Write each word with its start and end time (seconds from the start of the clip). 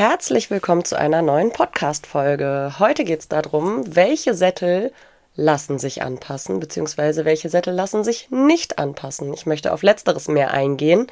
Herzlich 0.00 0.50
willkommen 0.50 0.82
zu 0.86 0.98
einer 0.98 1.20
neuen 1.20 1.52
Podcast-Folge. 1.52 2.76
Heute 2.78 3.04
geht 3.04 3.20
es 3.20 3.28
darum, 3.28 3.84
welche 3.94 4.32
Sättel 4.32 4.94
lassen 5.36 5.78
sich 5.78 6.00
anpassen, 6.00 6.58
beziehungsweise 6.58 7.26
welche 7.26 7.50
Sättel 7.50 7.74
lassen 7.74 8.02
sich 8.02 8.30
nicht 8.30 8.78
anpassen. 8.78 9.34
Ich 9.34 9.44
möchte 9.44 9.74
auf 9.74 9.82
Letzteres 9.82 10.26
mehr 10.26 10.52
eingehen. 10.54 11.06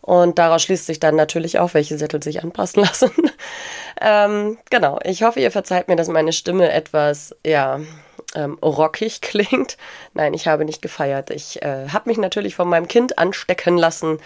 Und 0.00 0.38
daraus 0.38 0.62
schließt 0.62 0.86
sich 0.86 1.00
dann 1.00 1.16
natürlich 1.16 1.58
auch, 1.58 1.74
welche 1.74 1.98
Sättel 1.98 2.22
sich 2.22 2.42
anpassen 2.42 2.82
lassen. 2.84 3.10
ähm, 4.00 4.56
genau, 4.70 4.98
ich 5.04 5.22
hoffe, 5.22 5.40
ihr 5.40 5.50
verzeiht 5.50 5.88
mir, 5.88 5.96
dass 5.96 6.08
meine 6.08 6.32
Stimme 6.32 6.72
etwas, 6.72 7.36
ja, 7.44 7.80
ähm, 8.34 8.58
rockig 8.62 9.20
klingt. 9.20 9.76
Nein, 10.12 10.34
ich 10.34 10.46
habe 10.46 10.64
nicht 10.64 10.82
gefeiert. 10.82 11.30
Ich 11.30 11.62
äh, 11.62 11.88
habe 11.88 12.08
mich 12.08 12.18
natürlich 12.18 12.54
von 12.54 12.68
meinem 12.68 12.88
Kind 12.88 13.18
anstecken 13.18 13.76
lassen 13.76 14.18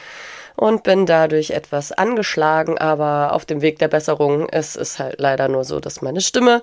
und 0.56 0.82
bin 0.82 1.06
dadurch 1.06 1.50
etwas 1.50 1.92
angeschlagen, 1.92 2.78
aber 2.78 3.32
auf 3.32 3.44
dem 3.44 3.62
Weg 3.62 3.78
der 3.78 3.88
Besserung. 3.88 4.48
Es 4.48 4.74
ist 4.74 4.98
halt 4.98 5.20
leider 5.20 5.48
nur 5.48 5.64
so, 5.64 5.78
dass 5.78 6.02
meine 6.02 6.20
Stimme 6.20 6.62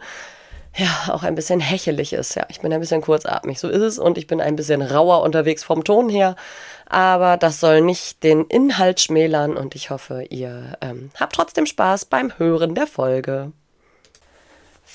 ja 0.76 1.14
auch 1.14 1.24
ein 1.24 1.36
bisschen 1.36 1.60
hechelig 1.60 2.14
ist. 2.14 2.36
Ja, 2.36 2.46
ich 2.50 2.60
bin 2.60 2.74
ein 2.74 2.80
bisschen 2.80 3.02
kurzatmig, 3.02 3.60
so 3.60 3.70
ist 3.70 3.82
es 3.82 4.00
und 4.00 4.18
ich 4.18 4.28
bin 4.28 4.42
ein 4.42 4.56
bisschen 4.56 4.82
rauer 4.82 5.22
unterwegs 5.22 5.64
vom 5.64 5.84
Ton 5.84 6.10
her, 6.10 6.36
aber 6.88 7.38
das 7.38 7.60
soll 7.60 7.82
nicht 7.82 8.24
den 8.24 8.46
Inhalt 8.46 9.00
schmälern 9.00 9.56
und 9.56 9.76
ich 9.76 9.90
hoffe, 9.90 10.24
ihr 10.30 10.78
ähm, 10.82 11.12
habt 11.18 11.34
trotzdem 11.36 11.66
Spaß 11.66 12.06
beim 12.06 12.38
Hören 12.38 12.76
der 12.76 12.88
Folge. 12.88 13.54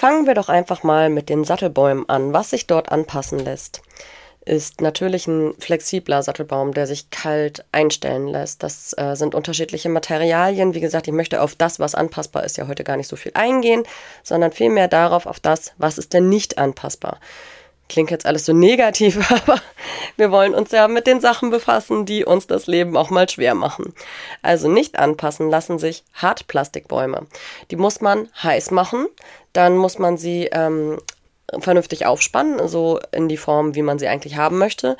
Fangen 0.00 0.26
wir 0.26 0.32
doch 0.32 0.48
einfach 0.48 0.82
mal 0.82 1.10
mit 1.10 1.28
den 1.28 1.44
Sattelbäumen 1.44 2.08
an, 2.08 2.32
was 2.32 2.48
sich 2.48 2.66
dort 2.66 2.90
anpassen 2.90 3.38
lässt 3.38 3.82
ist 4.46 4.80
natürlich 4.80 5.26
ein 5.26 5.54
flexibler 5.58 6.22
Sattelbaum, 6.22 6.72
der 6.72 6.86
sich 6.86 7.10
kalt 7.10 7.64
einstellen 7.72 8.26
lässt. 8.26 8.62
Das 8.62 8.94
äh, 8.96 9.14
sind 9.14 9.34
unterschiedliche 9.34 9.90
Materialien. 9.90 10.74
Wie 10.74 10.80
gesagt, 10.80 11.06
ich 11.06 11.12
möchte 11.12 11.42
auf 11.42 11.54
das, 11.54 11.78
was 11.78 11.94
anpassbar 11.94 12.44
ist, 12.44 12.56
ja 12.56 12.66
heute 12.66 12.82
gar 12.82 12.96
nicht 12.96 13.08
so 13.08 13.16
viel 13.16 13.32
eingehen, 13.34 13.82
sondern 14.22 14.50
vielmehr 14.50 14.88
darauf, 14.88 15.26
auf 15.26 15.40
das, 15.40 15.72
was 15.76 15.98
ist 15.98 16.14
denn 16.14 16.28
nicht 16.28 16.56
anpassbar. 16.56 17.20
Klingt 17.90 18.12
jetzt 18.12 18.24
alles 18.24 18.46
so 18.46 18.52
negativ, 18.52 19.30
aber 19.42 19.60
wir 20.16 20.30
wollen 20.30 20.54
uns 20.54 20.70
ja 20.70 20.86
mit 20.86 21.08
den 21.08 21.20
Sachen 21.20 21.50
befassen, 21.50 22.06
die 22.06 22.24
uns 22.24 22.46
das 22.46 22.68
Leben 22.68 22.96
auch 22.96 23.10
mal 23.10 23.28
schwer 23.28 23.56
machen. 23.56 23.92
Also 24.42 24.68
nicht 24.68 24.96
anpassen 24.96 25.50
lassen 25.50 25.80
sich 25.80 26.04
Hartplastikbäume. 26.14 27.26
Die 27.72 27.76
muss 27.76 28.00
man 28.00 28.28
heiß 28.40 28.70
machen, 28.70 29.08
dann 29.52 29.76
muss 29.76 29.98
man 29.98 30.16
sie 30.16 30.48
ähm, 30.52 30.98
vernünftig 31.58 32.06
aufspannen, 32.06 32.66
so 32.68 33.00
in 33.12 33.28
die 33.28 33.36
Form, 33.36 33.74
wie 33.74 33.82
man 33.82 33.98
sie 33.98 34.08
eigentlich 34.08 34.36
haben 34.36 34.58
möchte. 34.58 34.96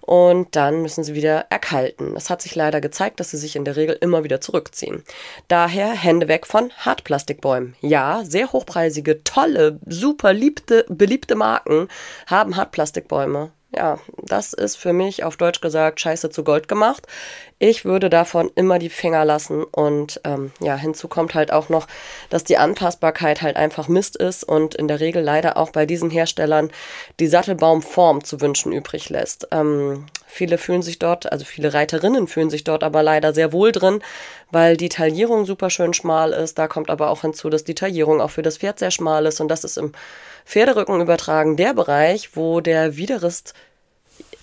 Und 0.00 0.54
dann 0.54 0.82
müssen 0.82 1.02
sie 1.02 1.14
wieder 1.14 1.46
erkalten. 1.50 2.14
Es 2.16 2.28
hat 2.28 2.42
sich 2.42 2.54
leider 2.54 2.80
gezeigt, 2.80 3.20
dass 3.20 3.30
sie 3.30 3.38
sich 3.38 3.56
in 3.56 3.64
der 3.64 3.76
Regel 3.76 3.96
immer 4.00 4.22
wieder 4.22 4.40
zurückziehen. 4.40 5.02
Daher 5.48 5.92
Hände 5.92 6.28
weg 6.28 6.46
von 6.46 6.70
Hartplastikbäumen. 6.76 7.74
Ja, 7.80 8.22
sehr 8.24 8.52
hochpreisige, 8.52 9.24
tolle, 9.24 9.78
super 9.86 10.32
liebte, 10.32 10.84
beliebte 10.88 11.36
Marken 11.36 11.88
haben 12.26 12.56
Hartplastikbäume 12.56 13.50
ja, 13.76 13.98
das 14.22 14.52
ist 14.52 14.76
für 14.76 14.92
mich 14.92 15.24
auf 15.24 15.36
Deutsch 15.36 15.60
gesagt 15.60 16.00
Scheiße 16.00 16.30
zu 16.30 16.44
Gold 16.44 16.68
gemacht. 16.68 17.06
Ich 17.58 17.84
würde 17.84 18.10
davon 18.10 18.50
immer 18.54 18.78
die 18.78 18.90
Finger 18.90 19.24
lassen 19.24 19.64
und 19.64 20.20
ähm, 20.24 20.52
ja, 20.60 20.76
hinzu 20.76 21.08
kommt 21.08 21.34
halt 21.34 21.52
auch 21.52 21.68
noch, 21.68 21.86
dass 22.30 22.44
die 22.44 22.56
Anpassbarkeit 22.56 23.42
halt 23.42 23.56
einfach 23.56 23.88
Mist 23.88 24.16
ist 24.16 24.44
und 24.44 24.74
in 24.74 24.88
der 24.88 25.00
Regel 25.00 25.22
leider 25.22 25.56
auch 25.56 25.70
bei 25.70 25.86
diesen 25.86 26.10
Herstellern 26.10 26.70
die 27.20 27.26
Sattelbaumform 27.26 28.24
zu 28.24 28.40
wünschen 28.40 28.72
übrig 28.72 29.08
lässt. 29.08 29.48
Ähm, 29.50 30.06
viele 30.34 30.58
fühlen 30.58 30.82
sich 30.82 30.98
dort, 30.98 31.30
also 31.30 31.44
viele 31.44 31.72
Reiterinnen 31.72 32.26
fühlen 32.26 32.50
sich 32.50 32.64
dort 32.64 32.82
aber 32.82 33.02
leider 33.02 33.32
sehr 33.32 33.52
wohl 33.52 33.72
drin, 33.72 34.00
weil 34.50 34.76
die 34.76 34.88
Taillierung 34.88 35.46
super 35.46 35.70
schön 35.70 35.94
schmal 35.94 36.32
ist. 36.32 36.58
Da 36.58 36.68
kommt 36.68 36.90
aber 36.90 37.10
auch 37.10 37.22
hinzu, 37.22 37.48
dass 37.50 37.64
die 37.64 37.74
Taillierung 37.74 38.20
auch 38.20 38.30
für 38.30 38.42
das 38.42 38.58
Pferd 38.58 38.78
sehr 38.78 38.90
schmal 38.90 39.26
ist 39.26 39.40
und 39.40 39.48
das 39.48 39.64
ist 39.64 39.78
im 39.78 39.92
Pferderücken 40.44 41.00
übertragen 41.00 41.56
der 41.56 41.72
Bereich, 41.72 42.36
wo 42.36 42.60
der 42.60 42.96
Widerrist 42.96 43.54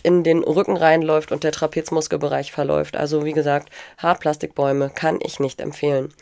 in 0.03 0.23
den 0.23 0.43
Rücken 0.43 0.77
reinläuft 0.77 1.31
und 1.31 1.43
der 1.43 1.51
Trapezmuskelbereich 1.51 2.51
verläuft. 2.51 2.95
Also 2.95 3.25
wie 3.25 3.33
gesagt, 3.33 3.69
Hartplastikbäume 3.97 4.89
kann 4.89 5.19
ich 5.21 5.39
nicht 5.39 5.61
empfehlen. 5.61 6.13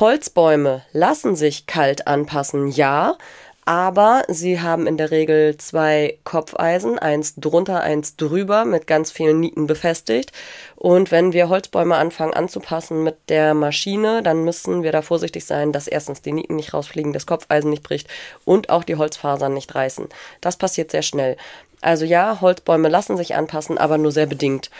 Holzbäume 0.00 0.82
lassen 0.92 1.36
sich 1.36 1.66
kalt 1.66 2.08
anpassen, 2.08 2.68
ja, 2.68 3.16
aber 3.64 4.24
sie 4.28 4.60
haben 4.60 4.86
in 4.86 4.96
der 4.96 5.10
Regel 5.10 5.56
zwei 5.56 6.18
Kopfeisen, 6.24 6.98
eins 6.98 7.34
drunter, 7.36 7.80
eins 7.80 8.16
drüber, 8.16 8.64
mit 8.64 8.86
ganz 8.86 9.10
vielen 9.10 9.40
Nieten 9.40 9.66
befestigt. 9.66 10.32
Und 10.76 11.10
wenn 11.10 11.32
wir 11.32 11.48
Holzbäume 11.48 11.96
anfangen 11.96 12.34
anzupassen 12.34 13.02
mit 13.02 13.16
der 13.28 13.54
Maschine, 13.54 14.22
dann 14.22 14.44
müssen 14.44 14.82
wir 14.82 14.92
da 14.92 15.02
vorsichtig 15.02 15.46
sein, 15.46 15.72
dass 15.72 15.86
erstens 15.86 16.20
die 16.20 16.32
Nieten 16.32 16.56
nicht 16.56 16.74
rausfliegen, 16.74 17.12
das 17.12 17.26
Kopfeisen 17.26 17.70
nicht 17.70 17.82
bricht 17.82 18.08
und 18.44 18.68
auch 18.68 18.84
die 18.84 18.96
Holzfasern 18.96 19.54
nicht 19.54 19.74
reißen. 19.74 20.08
Das 20.40 20.56
passiert 20.56 20.90
sehr 20.90 21.02
schnell. 21.02 21.36
Also 21.80 22.04
ja, 22.04 22.40
Holzbäume 22.40 22.88
lassen 22.88 23.16
sich 23.16 23.34
anpassen, 23.34 23.78
aber 23.78 23.98
nur 23.98 24.12
sehr 24.12 24.26
bedingt. 24.26 24.70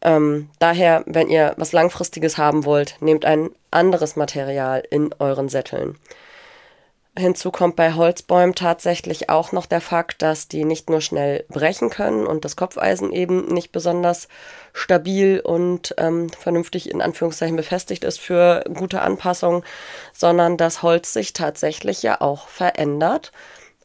Ähm, 0.00 0.48
daher, 0.58 1.02
wenn 1.06 1.28
ihr 1.28 1.54
was 1.56 1.72
Langfristiges 1.72 2.38
haben 2.38 2.64
wollt, 2.64 2.96
nehmt 3.00 3.24
ein 3.24 3.50
anderes 3.70 4.16
Material 4.16 4.82
in 4.90 5.14
euren 5.18 5.48
Sätteln. 5.48 5.96
Hinzu 7.18 7.50
kommt 7.50 7.74
bei 7.74 7.94
Holzbäumen 7.94 8.54
tatsächlich 8.54 9.28
auch 9.28 9.50
noch 9.50 9.66
der 9.66 9.80
Fakt, 9.80 10.22
dass 10.22 10.46
die 10.46 10.64
nicht 10.64 10.88
nur 10.88 11.00
schnell 11.00 11.44
brechen 11.48 11.90
können 11.90 12.26
und 12.26 12.44
das 12.44 12.54
Kopfeisen 12.54 13.12
eben 13.12 13.46
nicht 13.52 13.72
besonders 13.72 14.28
stabil 14.72 15.40
und 15.40 15.94
ähm, 15.98 16.30
vernünftig 16.30 16.90
in 16.90 17.02
Anführungszeichen 17.02 17.56
befestigt 17.56 18.04
ist 18.04 18.20
für 18.20 18.64
gute 18.72 19.02
Anpassung, 19.02 19.64
sondern 20.12 20.56
dass 20.56 20.82
Holz 20.82 21.12
sich 21.12 21.32
tatsächlich 21.32 22.02
ja 22.02 22.20
auch 22.20 22.46
verändert, 22.46 23.32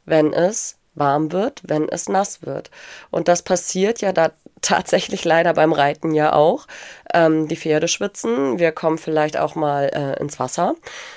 wenn 0.06 0.32
es 0.32 0.78
warm 0.94 1.32
wird, 1.32 1.62
wenn 1.64 1.90
es 1.90 2.08
nass 2.08 2.44
wird. 2.44 2.70
Und 3.10 3.28
das 3.28 3.42
passiert 3.42 4.02
ja 4.02 4.14
da 4.14 4.32
tatsächlich 4.62 5.26
leider 5.26 5.54
beim 5.54 5.74
Reiten 5.74 6.14
ja 6.14 6.34
auch. 6.34 6.68
Ähm, 7.14 7.48
die 7.48 7.58
Pferde 7.58 7.88
schwitzen, 7.88 8.60
wir 8.60 8.72
kommen 8.72 8.98
vielleicht 8.98 9.38
auch 9.38 9.56
mal 9.56 9.90
äh, 9.94 10.22
ins 10.22 10.40
Wasser 10.40 10.76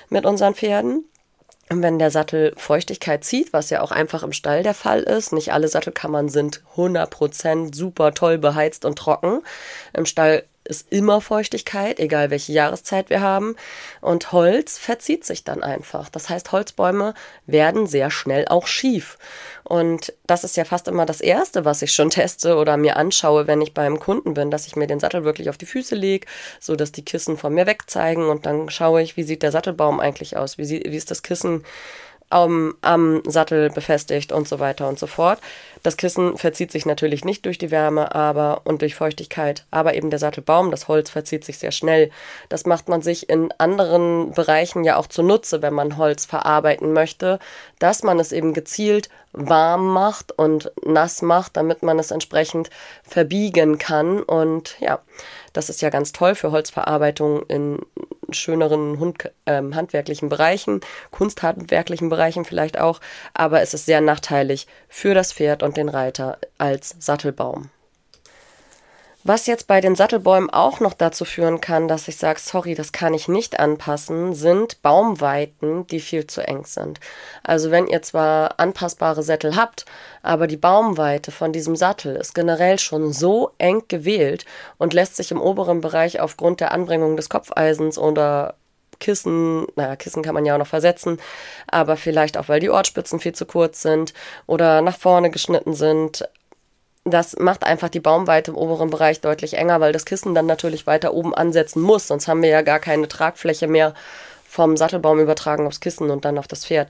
mit 0.09 0.25
unseren 0.25 0.55
Pferden. 0.55 1.05
Wenn 1.69 1.99
der 1.99 2.13
Sattel 2.13 2.53
Feuchtigkeit 2.57 3.25
zieht, 3.25 3.53
was 3.53 3.71
ja 3.71 3.81
auch 3.81 3.91
einfach 3.91 4.23
im 4.23 4.33
Stall 4.33 4.63
der 4.63 4.75
Fall 4.75 5.03
ist, 5.03 5.33
nicht 5.33 5.53
alle 5.53 5.67
Sattelkammern 5.67 6.29
sind 6.29 6.63
100% 6.77 7.75
super 7.75 8.15
toll 8.15 8.39
beheizt 8.39 8.85
und 8.85 8.97
trocken. 8.97 9.43
Im 9.93 10.07
Stall 10.07 10.45
ist 10.67 10.93
immer 10.93 11.21
Feuchtigkeit, 11.21 11.99
egal 11.99 12.31
welche 12.31 12.53
Jahreszeit 12.53 13.11
wir 13.11 13.21
haben. 13.21 13.57
Und 14.01 14.33
Holz 14.33 14.79
verzieht 14.79 15.25
sich 15.25 15.45
dann 15.45 15.63
einfach. 15.63 16.09
Das 16.09 16.29
heißt, 16.29 16.53
Holzbäume 16.53 17.15
werden 17.47 17.87
sehr 17.87 18.11
schnell 18.11 18.47
auch 18.49 18.67
schief. 18.67 19.19
Und 19.69 20.13
das 20.29 20.45
ist 20.45 20.57
ja 20.57 20.65
fast 20.65 20.87
immer 20.87 21.07
das 21.07 21.21
Erste, 21.21 21.65
was 21.65 21.83
ich 21.83 21.93
schon 21.93 22.09
teste 22.09 22.55
oder 22.55 22.77
mir 22.77 22.97
anschaue, 22.97 23.49
wenn 23.49 23.61
ich 23.61 23.75
beim 23.75 23.99
Kunden 23.99 24.35
bin, 24.35 24.53
dass 24.53 24.69
ich 24.69 24.77
mir 24.77 24.87
den 24.87 25.01
Sattel 25.01 25.25
wirklich 25.25 25.51
auf 25.51 25.59
die 25.59 25.67
Füße 25.67 25.97
lege, 25.97 26.25
so 26.61 26.77
dass 26.77 26.93
die 26.93 27.05
Kissen 27.05 27.37
von 27.37 27.53
mir 27.53 27.67
wegzeigen. 27.67 28.29
Und 28.29 28.47
dann 28.47 28.71
schaue 28.71 29.03
ich, 29.03 29.17
wie 29.17 29.25
sieht 29.25 29.43
der 29.43 29.51
Sattelbaum 29.51 29.99
eigentlich 29.99 30.37
aus, 30.37 30.57
wie, 30.57 30.65
sie, 30.65 30.85
wie 30.87 30.97
ist 30.97 31.11
das 31.11 31.25
Kissen 31.25 31.65
am, 32.31 32.75
am 32.83 33.23
Sattel 33.27 33.71
befestigt 33.71 34.33
und 34.33 34.49
so 34.49 34.59
weiter 34.59 34.89
und 34.89 34.99
so 34.99 35.07
fort. 35.07 35.41
Das 35.83 35.97
Kissen 35.97 36.37
verzieht 36.37 36.73
sich 36.73 36.85
natürlich 36.85 37.25
nicht 37.25 37.47
durch 37.47 37.59
die 37.59 37.71
Wärme 37.71 38.15
aber 38.15 38.63
und 38.65 38.83
durch 38.83 38.97
Feuchtigkeit, 38.97 39.65
aber 39.71 39.95
eben 39.95 40.11
der 40.11 40.19
Sattelbaum, 40.19 40.73
das 40.73 40.89
Holz 40.89 41.11
verzieht 41.11 41.45
sich 41.45 41.59
sehr 41.59 41.71
schnell. 41.71 42.11
Das 42.49 42.67
macht 42.67 42.89
man 42.89 43.03
sich 43.03 43.29
in 43.29 43.53
anderen 43.59 44.33
Bereichen 44.33 44.83
ja 44.83 44.97
auch 44.97 45.07
zunutze, 45.07 45.63
wenn 45.63 45.75
man 45.75 45.97
Holz 45.97 46.25
verarbeiten 46.25 46.93
möchte, 46.93 47.39
dass 47.79 48.03
man 48.03 48.19
es 48.19 48.33
eben 48.33 48.55
gezielt 48.55 49.09
warm 49.33 49.93
macht 49.93 50.33
und 50.37 50.73
nass 50.85 51.23
macht, 51.23 51.57
damit 51.57 51.83
man 51.83 51.99
es 51.99 52.11
entsprechend 52.11 52.71
verbiegen 53.05 53.79
kann. 53.79 54.23
Und 54.23 54.77
ja, 54.81 54.99
das 55.53 55.69
ist 55.69 55.83
ja 55.83 55.91
ganz 55.91 56.13
toll 56.13 56.35
für 56.35 56.51
Holzverarbeitung 56.51 57.45
in 57.47 57.79
schöneren 58.31 58.99
Hund, 58.99 59.31
äh, 59.45 59.63
handwerklichen 59.73 60.29
Bereichen, 60.29 60.81
kunsthandwerklichen 61.11 62.09
Bereichen 62.09 62.45
vielleicht 62.45 62.79
auch, 62.79 63.01
aber 63.35 63.63
es 63.63 63.75
ist 63.75 63.87
sehr 63.87 64.01
nachteilig 64.01 64.67
für 64.89 65.15
das 65.15 65.33
Pferd 65.33 65.63
und 65.63 65.77
den 65.77 65.89
Reiter 65.89 66.39
als 66.59 66.97
Sattelbaum. 66.99 67.71
Was 69.29 69.49
jetzt 69.49 69.67
bei 69.67 69.81
den 69.81 69.97
Sattelbäumen 69.97 70.51
auch 70.51 70.79
noch 70.79 70.95
dazu 70.95 71.25
führen 71.25 71.61
kann, 71.61 71.89
dass 71.89 72.07
ich 72.07 72.17
sage, 72.17 72.39
sorry, 72.39 72.77
das 72.77 72.93
kann 72.93 73.13
ich 73.13 73.27
nicht 73.27 73.59
anpassen, 73.59 74.35
sind 74.35 74.83
Baumweiten, 74.83 75.85
die 75.89 75.99
viel 75.99 76.29
zu 76.29 76.47
eng 76.47 76.65
sind. 76.65 77.01
Also 77.43 77.73
wenn 77.73 77.89
ihr 77.89 78.03
zwar 78.03 78.61
anpassbare 78.61 79.25
Sättel 79.25 79.57
habt, 79.57 79.85
aber 80.23 80.47
die 80.47 80.57
Baumweite 80.57 81.33
von 81.33 81.53
diesem 81.53 81.75
Sattel 81.75 82.15
ist 82.15 82.37
generell 82.37 82.79
schon 82.79 83.13
so 83.13 83.51
eng 83.59 83.83
gewählt 83.89 84.45
und 84.79 84.95
lässt 84.95 85.17
sich 85.17 85.33
im 85.33 85.41
oberen 85.41 85.81
Bereich 85.81 86.21
aufgrund 86.21 86.61
der 86.61 86.71
Anbringung 86.71 87.17
des 87.17 87.29
Kopfeisens 87.29 87.99
oder 87.99 88.55
Kissen, 89.01 89.67
naja, 89.75 89.97
Kissen 89.97 90.23
kann 90.23 90.35
man 90.35 90.47
ja 90.47 90.55
auch 90.55 90.59
noch 90.59 90.69
versetzen, 90.69 91.19
aber 91.67 91.97
vielleicht 91.97 92.39
auch, 92.39 92.49
weil 92.49 92.61
die 92.61 92.71
Ortspitzen 92.71 93.19
viel 93.19 93.35
zu 93.35 93.45
kurz 93.45 93.83
sind 93.83 94.15
oder 94.47 94.83
nach 94.83 94.97
vorne 94.97 95.31
geschnitten 95.31 95.75
sind, 95.75 96.29
das 97.13 97.37
macht 97.39 97.65
einfach 97.65 97.89
die 97.89 98.01
Baumweite 98.01 98.51
im 98.51 98.57
oberen 98.57 98.91
Bereich 98.91 99.21
deutlich 99.21 99.55
enger, 99.55 99.81
weil 99.81 99.93
das 99.93 100.05
Kissen 100.05 100.35
dann 100.35 100.47
natürlich 100.47 100.87
weiter 100.87 101.15
oben 101.15 101.35
ansetzen 101.35 101.81
muss. 101.81 102.09
Sonst 102.09 102.27
haben 102.27 102.43
wir 102.43 102.49
ja 102.49 102.63
gar 102.63 102.81
keine 102.81 103.09
Tragfläche 103.09 103.69
mehr 103.69 103.95
vom 104.49 104.77
Sattelbaum 104.77 105.21
übertragen 105.21 105.67
aufs 105.67 105.81
Kissen 105.81 106.11
und 106.11 106.25
dann 106.25 106.39
auf 106.39 106.49
das 106.49 106.67
Pferd. 106.67 106.89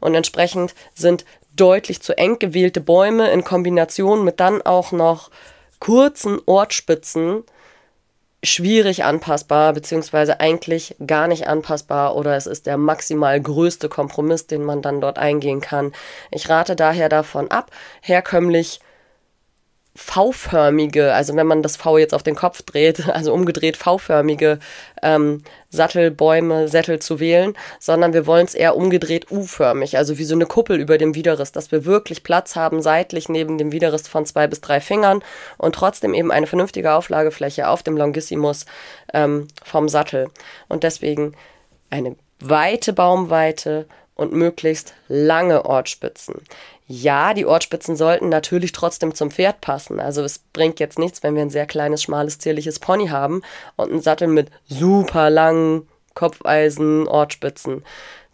Und 0.00 0.14
entsprechend 0.14 0.74
sind 0.94 1.24
deutlich 1.54 2.00
zu 2.00 2.16
eng 2.16 2.38
gewählte 2.38 2.80
Bäume 2.80 3.30
in 3.30 3.44
Kombination 3.44 4.24
mit 4.24 4.40
dann 4.40 4.62
auch 4.62 4.92
noch 4.92 5.30
kurzen 5.80 6.40
Ortspitzen 6.46 7.44
schwierig 8.42 9.04
anpassbar, 9.04 9.72
beziehungsweise 9.72 10.38
eigentlich 10.40 10.94
gar 11.04 11.26
nicht 11.26 11.48
anpassbar 11.48 12.14
oder 12.14 12.36
es 12.36 12.46
ist 12.46 12.66
der 12.66 12.76
maximal 12.76 13.40
größte 13.40 13.88
Kompromiss, 13.88 14.46
den 14.46 14.62
man 14.62 14.80
dann 14.80 15.00
dort 15.00 15.18
eingehen 15.18 15.60
kann. 15.60 15.92
Ich 16.30 16.48
rate 16.48 16.76
daher 16.76 17.08
davon 17.08 17.50
ab, 17.50 17.72
herkömmlich 18.00 18.80
V-förmige, 19.98 21.12
also 21.12 21.34
wenn 21.34 21.48
man 21.48 21.60
das 21.60 21.76
V 21.76 21.98
jetzt 21.98 22.14
auf 22.14 22.22
den 22.22 22.36
Kopf 22.36 22.62
dreht, 22.62 23.08
also 23.12 23.34
umgedreht 23.34 23.76
V-förmige 23.76 24.60
ähm, 25.02 25.42
Sattelbäume, 25.70 26.68
Sättel 26.68 27.00
zu 27.00 27.18
wählen, 27.18 27.54
sondern 27.80 28.12
wir 28.12 28.24
wollen 28.24 28.46
es 28.46 28.54
eher 28.54 28.76
umgedreht 28.76 29.30
U-förmig, 29.32 29.98
also 29.98 30.16
wie 30.16 30.24
so 30.24 30.36
eine 30.36 30.46
Kuppel 30.46 30.80
über 30.80 30.98
dem 30.98 31.16
Widerrist, 31.16 31.56
dass 31.56 31.72
wir 31.72 31.84
wirklich 31.84 32.22
Platz 32.22 32.54
haben 32.54 32.80
seitlich 32.80 33.28
neben 33.28 33.58
dem 33.58 33.72
Widerrist 33.72 34.08
von 34.08 34.24
zwei 34.24 34.46
bis 34.46 34.60
drei 34.60 34.80
Fingern 34.80 35.22
und 35.58 35.74
trotzdem 35.74 36.14
eben 36.14 36.30
eine 36.30 36.46
vernünftige 36.46 36.92
Auflagefläche 36.92 37.68
auf 37.68 37.82
dem 37.82 37.96
Longissimus 37.96 38.66
ähm, 39.12 39.48
vom 39.64 39.88
Sattel. 39.88 40.30
Und 40.68 40.84
deswegen 40.84 41.34
eine 41.90 42.14
weite 42.38 42.92
Baumweite 42.92 43.86
und 44.14 44.32
möglichst 44.32 44.94
lange 45.08 45.64
Ortspitzen. 45.64 46.36
Ja, 46.90 47.34
die 47.34 47.44
Ortspitzen 47.44 47.96
sollten 47.96 48.30
natürlich 48.30 48.72
trotzdem 48.72 49.14
zum 49.14 49.30
Pferd 49.30 49.60
passen. 49.60 50.00
Also 50.00 50.22
es 50.22 50.38
bringt 50.38 50.80
jetzt 50.80 50.98
nichts, 50.98 51.22
wenn 51.22 51.34
wir 51.34 51.42
ein 51.42 51.50
sehr 51.50 51.66
kleines, 51.66 52.02
schmales, 52.02 52.38
zierliches 52.38 52.78
Pony 52.78 53.08
haben 53.08 53.42
und 53.76 53.90
einen 53.90 54.00
Sattel 54.00 54.26
mit 54.26 54.50
super 54.66 55.28
langen 55.28 55.86
Kopfeisen, 56.14 57.06
Ortspitzen. 57.06 57.84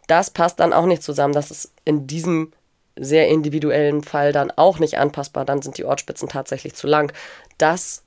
Das 0.06 0.30
passt 0.30 0.60
dann 0.60 0.72
auch 0.72 0.86
nicht 0.86 1.02
zusammen. 1.02 1.34
Das 1.34 1.50
ist 1.50 1.72
in 1.84 2.06
diesem 2.06 2.52
sehr 2.94 3.26
individuellen 3.26 4.04
Fall 4.04 4.30
dann 4.30 4.52
auch 4.52 4.78
nicht 4.78 4.98
anpassbar. 4.98 5.44
Dann 5.44 5.60
sind 5.60 5.76
die 5.76 5.84
Ortspitzen 5.84 6.28
tatsächlich 6.28 6.74
zu 6.74 6.86
lang. 6.86 7.12
Das 7.58 8.04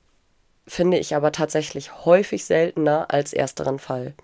finde 0.66 0.98
ich 0.98 1.14
aber 1.14 1.30
tatsächlich 1.30 2.06
häufig 2.06 2.46
seltener 2.46 3.06
als 3.10 3.34
ersteren 3.34 3.78
Fall. 3.78 4.14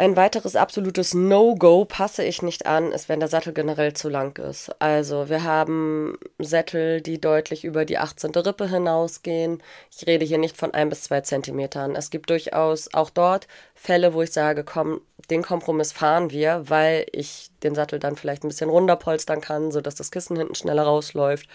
Ein 0.00 0.16
weiteres 0.16 0.56
absolutes 0.56 1.12
No-Go 1.12 1.84
passe 1.84 2.24
ich 2.24 2.40
nicht 2.40 2.64
an, 2.64 2.90
ist, 2.90 3.10
wenn 3.10 3.20
der 3.20 3.28
Sattel 3.28 3.52
generell 3.52 3.92
zu 3.92 4.08
lang 4.08 4.34
ist. 4.38 4.70
Also 4.78 5.28
wir 5.28 5.44
haben 5.44 6.16
Sättel, 6.38 7.02
die 7.02 7.20
deutlich 7.20 7.66
über 7.66 7.84
die 7.84 7.98
18. 7.98 8.30
Rippe 8.30 8.66
hinausgehen. 8.66 9.62
Ich 9.94 10.06
rede 10.06 10.24
hier 10.24 10.38
nicht 10.38 10.56
von 10.56 10.72
ein 10.72 10.88
bis 10.88 11.02
zwei 11.02 11.20
Zentimetern. 11.20 11.96
Es 11.96 12.08
gibt 12.08 12.30
durchaus 12.30 12.94
auch 12.94 13.10
dort 13.10 13.46
Fälle, 13.74 14.14
wo 14.14 14.22
ich 14.22 14.32
sage, 14.32 14.64
komm, 14.64 15.02
den 15.28 15.42
Kompromiss 15.42 15.92
fahren 15.92 16.30
wir, 16.30 16.70
weil 16.70 17.04
ich 17.12 17.50
den 17.62 17.74
Sattel 17.74 17.98
dann 17.98 18.16
vielleicht 18.16 18.42
ein 18.42 18.48
bisschen 18.48 18.70
runterpolstern 18.70 19.42
kann, 19.42 19.70
sodass 19.70 19.96
das 19.96 20.10
Kissen 20.10 20.38
hinten 20.38 20.54
schneller 20.54 20.84
rausläuft 20.84 21.46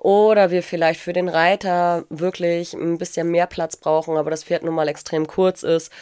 oder 0.00 0.50
wir 0.50 0.64
vielleicht 0.64 1.00
für 1.00 1.12
den 1.12 1.28
Reiter 1.28 2.04
wirklich 2.08 2.74
ein 2.74 2.98
bisschen 2.98 3.30
mehr 3.30 3.46
Platz 3.46 3.76
brauchen, 3.76 4.16
aber 4.16 4.30
das 4.30 4.42
Pferd 4.42 4.64
nun 4.64 4.74
mal 4.74 4.88
extrem 4.88 5.28
kurz 5.28 5.62
ist 5.62 5.92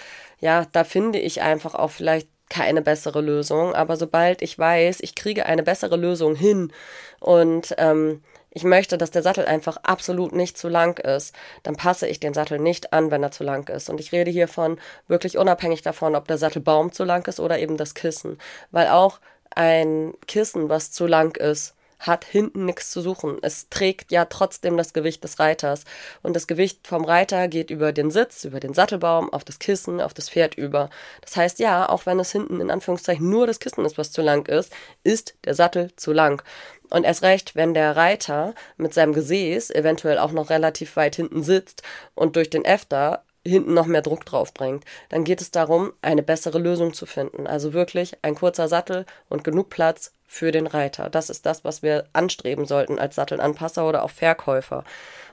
ja, 0.40 0.66
da 0.72 0.84
finde 0.84 1.18
ich 1.18 1.42
einfach 1.42 1.74
auch 1.74 1.90
vielleicht 1.90 2.28
keine 2.48 2.80
bessere 2.82 3.20
Lösung. 3.20 3.74
Aber 3.74 3.96
sobald 3.96 4.42
ich 4.42 4.58
weiß, 4.58 5.00
ich 5.00 5.14
kriege 5.14 5.46
eine 5.46 5.62
bessere 5.62 5.96
Lösung 5.96 6.34
hin 6.34 6.72
und 7.20 7.74
ähm, 7.78 8.22
ich 8.50 8.64
möchte, 8.64 8.96
dass 8.96 9.10
der 9.10 9.22
Sattel 9.22 9.44
einfach 9.44 9.76
absolut 9.82 10.32
nicht 10.32 10.56
zu 10.56 10.68
lang 10.68 10.98
ist, 10.98 11.34
dann 11.62 11.76
passe 11.76 12.08
ich 12.08 12.18
den 12.18 12.32
Sattel 12.32 12.58
nicht 12.58 12.92
an, 12.92 13.10
wenn 13.10 13.22
er 13.22 13.30
zu 13.30 13.44
lang 13.44 13.68
ist. 13.68 13.90
Und 13.90 14.00
ich 14.00 14.10
rede 14.10 14.30
hier 14.30 14.48
von 14.48 14.80
wirklich 15.06 15.36
unabhängig 15.36 15.82
davon, 15.82 16.16
ob 16.16 16.26
der 16.26 16.38
Sattelbaum 16.38 16.92
zu 16.92 17.04
lang 17.04 17.28
ist 17.28 17.40
oder 17.40 17.58
eben 17.58 17.76
das 17.76 17.94
Kissen. 17.94 18.38
Weil 18.70 18.88
auch 18.88 19.20
ein 19.54 20.14
Kissen, 20.26 20.70
was 20.70 20.90
zu 20.90 21.06
lang 21.06 21.36
ist, 21.36 21.74
hat 21.98 22.24
hinten 22.24 22.64
nichts 22.64 22.90
zu 22.90 23.00
suchen. 23.00 23.38
Es 23.42 23.68
trägt 23.68 24.12
ja 24.12 24.24
trotzdem 24.24 24.76
das 24.76 24.92
Gewicht 24.92 25.24
des 25.24 25.38
Reiters. 25.38 25.84
Und 26.22 26.34
das 26.34 26.46
Gewicht 26.46 26.86
vom 26.86 27.04
Reiter 27.04 27.48
geht 27.48 27.70
über 27.70 27.92
den 27.92 28.10
Sitz, 28.10 28.44
über 28.44 28.60
den 28.60 28.74
Sattelbaum, 28.74 29.32
auf 29.32 29.44
das 29.44 29.58
Kissen, 29.58 30.00
auf 30.00 30.14
das 30.14 30.30
Pferd 30.30 30.54
über. 30.54 30.90
Das 31.20 31.36
heißt, 31.36 31.58
ja, 31.58 31.88
auch 31.88 32.06
wenn 32.06 32.20
es 32.20 32.32
hinten 32.32 32.60
in 32.60 32.70
Anführungszeichen 32.70 33.28
nur 33.28 33.46
das 33.46 33.60
Kissen 33.60 33.84
ist, 33.84 33.98
was 33.98 34.12
zu 34.12 34.22
lang 34.22 34.46
ist, 34.48 34.72
ist 35.02 35.34
der 35.44 35.54
Sattel 35.54 35.90
zu 35.96 36.12
lang. 36.12 36.42
Und 36.90 37.04
erst 37.04 37.22
recht, 37.22 37.54
wenn 37.54 37.74
der 37.74 37.96
Reiter 37.96 38.54
mit 38.76 38.94
seinem 38.94 39.12
Gesäß 39.12 39.70
eventuell 39.70 40.18
auch 40.18 40.32
noch 40.32 40.50
relativ 40.50 40.96
weit 40.96 41.16
hinten 41.16 41.42
sitzt 41.42 41.82
und 42.14 42.36
durch 42.36 42.48
den 42.48 42.64
Äfter 42.64 43.24
hinten 43.46 43.74
noch 43.74 43.86
mehr 43.86 44.02
Druck 44.02 44.24
drauf 44.24 44.52
bringt. 44.52 44.84
Dann 45.08 45.24
geht 45.24 45.40
es 45.40 45.50
darum, 45.50 45.92
eine 46.02 46.22
bessere 46.22 46.58
Lösung 46.58 46.92
zu 46.92 47.06
finden. 47.06 47.46
Also 47.46 47.72
wirklich 47.72 48.16
ein 48.22 48.34
kurzer 48.34 48.68
Sattel 48.68 49.06
und 49.28 49.44
genug 49.44 49.70
Platz 49.70 50.12
für 50.26 50.52
den 50.52 50.66
Reiter. 50.66 51.08
Das 51.08 51.30
ist 51.30 51.46
das, 51.46 51.64
was 51.64 51.82
wir 51.82 52.04
anstreben 52.12 52.66
sollten 52.66 52.98
als 52.98 53.14
Sattelanpasser 53.14 53.88
oder 53.88 54.04
auch 54.04 54.10
Verkäufer. 54.10 54.84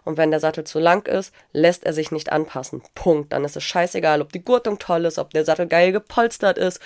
Und 0.05 0.17
wenn 0.17 0.31
der 0.31 0.39
Sattel 0.39 0.63
zu 0.63 0.79
lang 0.79 1.07
ist, 1.07 1.33
lässt 1.51 1.83
er 1.83 1.93
sich 1.93 2.11
nicht 2.11 2.31
anpassen. 2.31 2.81
Punkt. 2.93 3.33
Dann 3.33 3.43
ist 3.43 3.57
es 3.57 3.63
scheißegal, 3.63 4.21
ob 4.21 4.31
die 4.31 4.43
Gurtung 4.43 4.79
toll 4.79 5.05
ist, 5.05 5.19
ob 5.19 5.31
der 5.31 5.43
Sattel 5.43 5.67
geil 5.67 5.91
gepolstert 5.91 6.57
ist, 6.57 6.79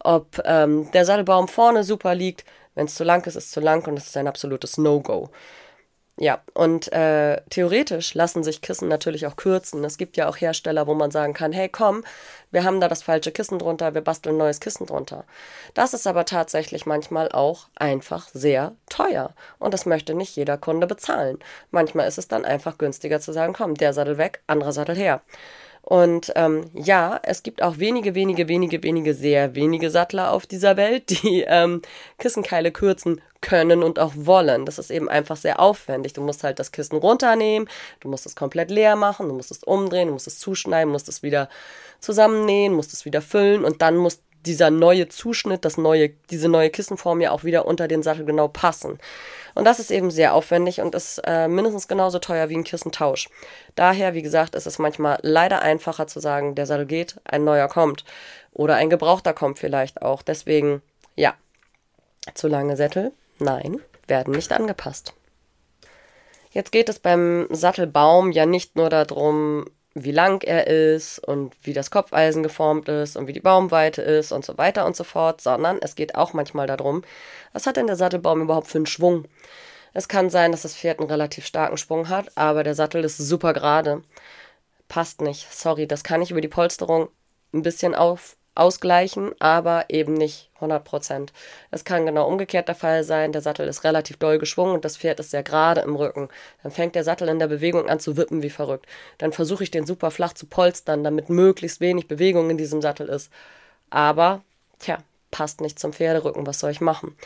ob 0.00 0.42
ähm, 0.44 0.90
der 0.92 1.06
Sattelbaum 1.06 1.48
vorne 1.48 1.84
super 1.84 2.14
liegt. 2.14 2.44
Wenn 2.74 2.86
es 2.86 2.96
zu 2.96 3.04
lang 3.04 3.24
ist, 3.26 3.36
ist 3.36 3.46
es 3.46 3.50
zu 3.52 3.60
lang 3.60 3.86
und 3.86 3.96
es 3.96 4.08
ist 4.08 4.16
ein 4.16 4.28
absolutes 4.28 4.76
No-Go. 4.76 5.30
Ja, 6.16 6.40
und 6.52 6.92
äh, 6.92 7.40
theoretisch 7.50 8.14
lassen 8.14 8.44
sich 8.44 8.60
Kissen 8.62 8.86
natürlich 8.86 9.26
auch 9.26 9.34
kürzen. 9.34 9.82
Es 9.82 9.98
gibt 9.98 10.16
ja 10.16 10.28
auch 10.28 10.36
Hersteller, 10.36 10.86
wo 10.86 10.94
man 10.94 11.10
sagen 11.10 11.34
kann, 11.34 11.50
hey 11.52 11.68
komm, 11.68 12.04
wir 12.52 12.62
haben 12.62 12.80
da 12.80 12.86
das 12.88 13.02
falsche 13.02 13.32
Kissen 13.32 13.58
drunter, 13.58 13.94
wir 13.94 14.00
basteln 14.00 14.36
ein 14.36 14.38
neues 14.38 14.60
Kissen 14.60 14.86
drunter. 14.86 15.24
Das 15.74 15.92
ist 15.92 16.06
aber 16.06 16.24
tatsächlich 16.24 16.86
manchmal 16.86 17.32
auch 17.32 17.66
einfach 17.74 18.28
sehr 18.32 18.76
teuer. 18.88 19.34
Und 19.58 19.74
das 19.74 19.86
möchte 19.86 20.14
nicht 20.14 20.36
jeder 20.36 20.56
Kunde 20.56 20.86
bezahlen. 20.86 21.40
Manchmal 21.72 22.06
ist 22.06 22.18
es 22.18 22.28
dann 22.28 22.44
einfach 22.44 22.78
günstiger 22.78 23.18
zu 23.18 23.32
sagen, 23.32 23.52
komm, 23.52 23.74
der 23.74 23.92
Sattel 23.92 24.16
weg, 24.16 24.40
anderer 24.46 24.72
Sattel 24.72 24.94
her. 24.94 25.20
Und 25.84 26.32
ähm, 26.34 26.70
ja, 26.72 27.20
es 27.24 27.42
gibt 27.42 27.62
auch 27.62 27.78
wenige, 27.78 28.14
wenige, 28.14 28.48
wenige, 28.48 28.82
wenige, 28.82 29.12
sehr 29.12 29.54
wenige 29.54 29.90
Sattler 29.90 30.32
auf 30.32 30.46
dieser 30.46 30.78
Welt, 30.78 31.10
die 31.22 31.44
ähm, 31.46 31.82
Kissenkeile 32.18 32.72
kürzen 32.72 33.20
können 33.42 33.82
und 33.82 33.98
auch 33.98 34.12
wollen. 34.16 34.64
Das 34.64 34.78
ist 34.78 34.90
eben 34.90 35.10
einfach 35.10 35.36
sehr 35.36 35.60
aufwendig. 35.60 36.14
Du 36.14 36.22
musst 36.22 36.42
halt 36.42 36.58
das 36.58 36.72
Kissen 36.72 36.96
runternehmen, 36.96 37.68
du 38.00 38.08
musst 38.08 38.24
es 38.24 38.34
komplett 38.34 38.70
leer 38.70 38.96
machen, 38.96 39.28
du 39.28 39.34
musst 39.34 39.50
es 39.50 39.62
umdrehen, 39.62 40.08
du 40.08 40.14
musst 40.14 40.26
es 40.26 40.38
zuschneiden, 40.38 40.90
musst 40.90 41.10
es 41.10 41.22
wieder 41.22 41.50
zusammennähen, 42.00 42.72
musst 42.72 42.94
es 42.94 43.04
wieder 43.04 43.20
füllen 43.20 43.62
und 43.62 43.82
dann 43.82 43.98
muss 43.98 44.20
dieser 44.46 44.70
neue 44.70 45.08
Zuschnitt, 45.08 45.64
das 45.64 45.76
neue, 45.76 46.10
diese 46.30 46.48
neue 46.48 46.70
Kissenform 46.70 47.20
ja 47.20 47.30
auch 47.30 47.44
wieder 47.44 47.66
unter 47.66 47.88
den 47.88 48.02
Sattel 48.02 48.24
genau 48.24 48.48
passen. 48.48 48.98
Und 49.54 49.64
das 49.64 49.78
ist 49.78 49.90
eben 49.90 50.10
sehr 50.10 50.34
aufwendig 50.34 50.80
und 50.80 50.94
ist 50.94 51.20
äh, 51.24 51.48
mindestens 51.48 51.88
genauso 51.88 52.18
teuer 52.18 52.48
wie 52.48 52.56
ein 52.56 52.64
Kissentausch. 52.64 53.28
Daher, 53.76 54.14
wie 54.14 54.22
gesagt, 54.22 54.54
ist 54.54 54.66
es 54.66 54.78
manchmal 54.78 55.18
leider 55.22 55.62
einfacher 55.62 56.06
zu 56.06 56.20
sagen, 56.20 56.54
der 56.54 56.66
Sattel 56.66 56.86
geht, 56.86 57.16
ein 57.24 57.44
neuer 57.44 57.68
kommt. 57.68 58.04
Oder 58.52 58.76
ein 58.76 58.90
Gebrauchter 58.90 59.32
kommt 59.32 59.58
vielleicht 59.58 60.02
auch. 60.02 60.22
Deswegen, 60.22 60.82
ja, 61.14 61.34
zu 62.34 62.48
lange 62.48 62.76
Sättel, 62.76 63.12
nein, 63.38 63.80
werden 64.06 64.34
nicht 64.34 64.52
angepasst. 64.52 65.14
Jetzt 66.50 66.70
geht 66.70 66.88
es 66.88 67.00
beim 67.00 67.48
Sattelbaum 67.50 68.30
ja 68.30 68.46
nicht 68.46 68.76
nur 68.76 68.88
darum, 68.88 69.66
wie 69.94 70.10
lang 70.10 70.42
er 70.42 70.66
ist 70.66 71.20
und 71.20 71.54
wie 71.62 71.72
das 71.72 71.90
Kopfeisen 71.90 72.42
geformt 72.42 72.88
ist 72.88 73.16
und 73.16 73.28
wie 73.28 73.32
die 73.32 73.40
Baumweite 73.40 74.02
ist 74.02 74.32
und 74.32 74.44
so 74.44 74.58
weiter 74.58 74.86
und 74.86 74.96
so 74.96 75.04
fort, 75.04 75.40
sondern 75.40 75.78
es 75.80 75.94
geht 75.94 76.16
auch 76.16 76.32
manchmal 76.32 76.66
darum, 76.66 77.02
was 77.52 77.66
hat 77.66 77.76
denn 77.76 77.86
der 77.86 77.96
Sattelbaum 77.96 78.42
überhaupt 78.42 78.66
für 78.66 78.78
einen 78.78 78.86
Schwung? 78.86 79.26
Es 79.92 80.08
kann 80.08 80.30
sein, 80.30 80.50
dass 80.50 80.62
das 80.62 80.74
Pferd 80.74 80.98
einen 80.98 81.08
relativ 81.08 81.46
starken 81.46 81.76
Schwung 81.76 82.08
hat, 82.08 82.36
aber 82.36 82.64
der 82.64 82.74
Sattel 82.74 83.04
ist 83.04 83.18
super 83.18 83.52
gerade. 83.52 84.02
Passt 84.88 85.20
nicht. 85.20 85.52
Sorry, 85.52 85.86
das 85.86 86.02
kann 86.02 86.20
ich 86.22 86.32
über 86.32 86.40
die 86.40 86.48
Polsterung 86.48 87.08
ein 87.52 87.62
bisschen 87.62 87.94
auf, 87.94 88.36
ausgleichen, 88.54 89.32
aber 89.40 89.86
eben 89.88 90.14
nicht 90.14 90.50
100 90.56 90.84
Prozent. 90.84 91.32
Es 91.70 91.84
kann 91.84 92.06
genau 92.06 92.28
umgekehrt 92.28 92.68
der 92.68 92.74
Fall 92.74 93.04
sein, 93.04 93.32
der 93.32 93.42
Sattel 93.42 93.66
ist 93.68 93.84
relativ 93.84 94.16
doll 94.18 94.38
geschwungen 94.38 94.74
und 94.74 94.84
das 94.84 94.96
Pferd 94.96 95.20
ist 95.20 95.30
sehr 95.30 95.42
gerade 95.42 95.80
im 95.80 95.96
Rücken. 95.96 96.28
Dann 96.62 96.72
fängt 96.72 96.94
der 96.94 97.04
Sattel 97.04 97.28
in 97.28 97.38
der 97.38 97.48
Bewegung 97.48 97.88
an 97.88 98.00
zu 98.00 98.16
wippen 98.16 98.42
wie 98.42 98.50
verrückt. 98.50 98.86
Dann 99.18 99.32
versuche 99.32 99.64
ich 99.64 99.70
den 99.70 99.86
super 99.86 100.10
flach 100.10 100.34
zu 100.34 100.46
polstern, 100.46 101.04
damit 101.04 101.30
möglichst 101.30 101.80
wenig 101.80 102.08
Bewegung 102.08 102.50
in 102.50 102.58
diesem 102.58 102.80
Sattel 102.80 103.08
ist. 103.08 103.30
Aber, 103.90 104.42
tja, 104.78 104.98
passt 105.30 105.60
nicht 105.60 105.78
zum 105.78 105.92
Pferderücken, 105.92 106.46
was 106.46 106.60
soll 106.60 106.70
ich 106.70 106.80
machen? 106.80 107.16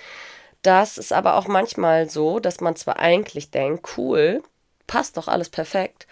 Das 0.63 0.99
ist 0.99 1.13
aber 1.13 1.37
auch 1.37 1.47
manchmal 1.47 2.11
so, 2.11 2.41
dass 2.41 2.61
man 2.61 2.75
zwar 2.75 2.99
eigentlich 2.99 3.51
denkt, 3.51 3.97
cool, 3.97 4.43
passt 4.87 5.17
doch 5.17 5.29
alles 5.29 5.51
perfekt, 5.51 6.07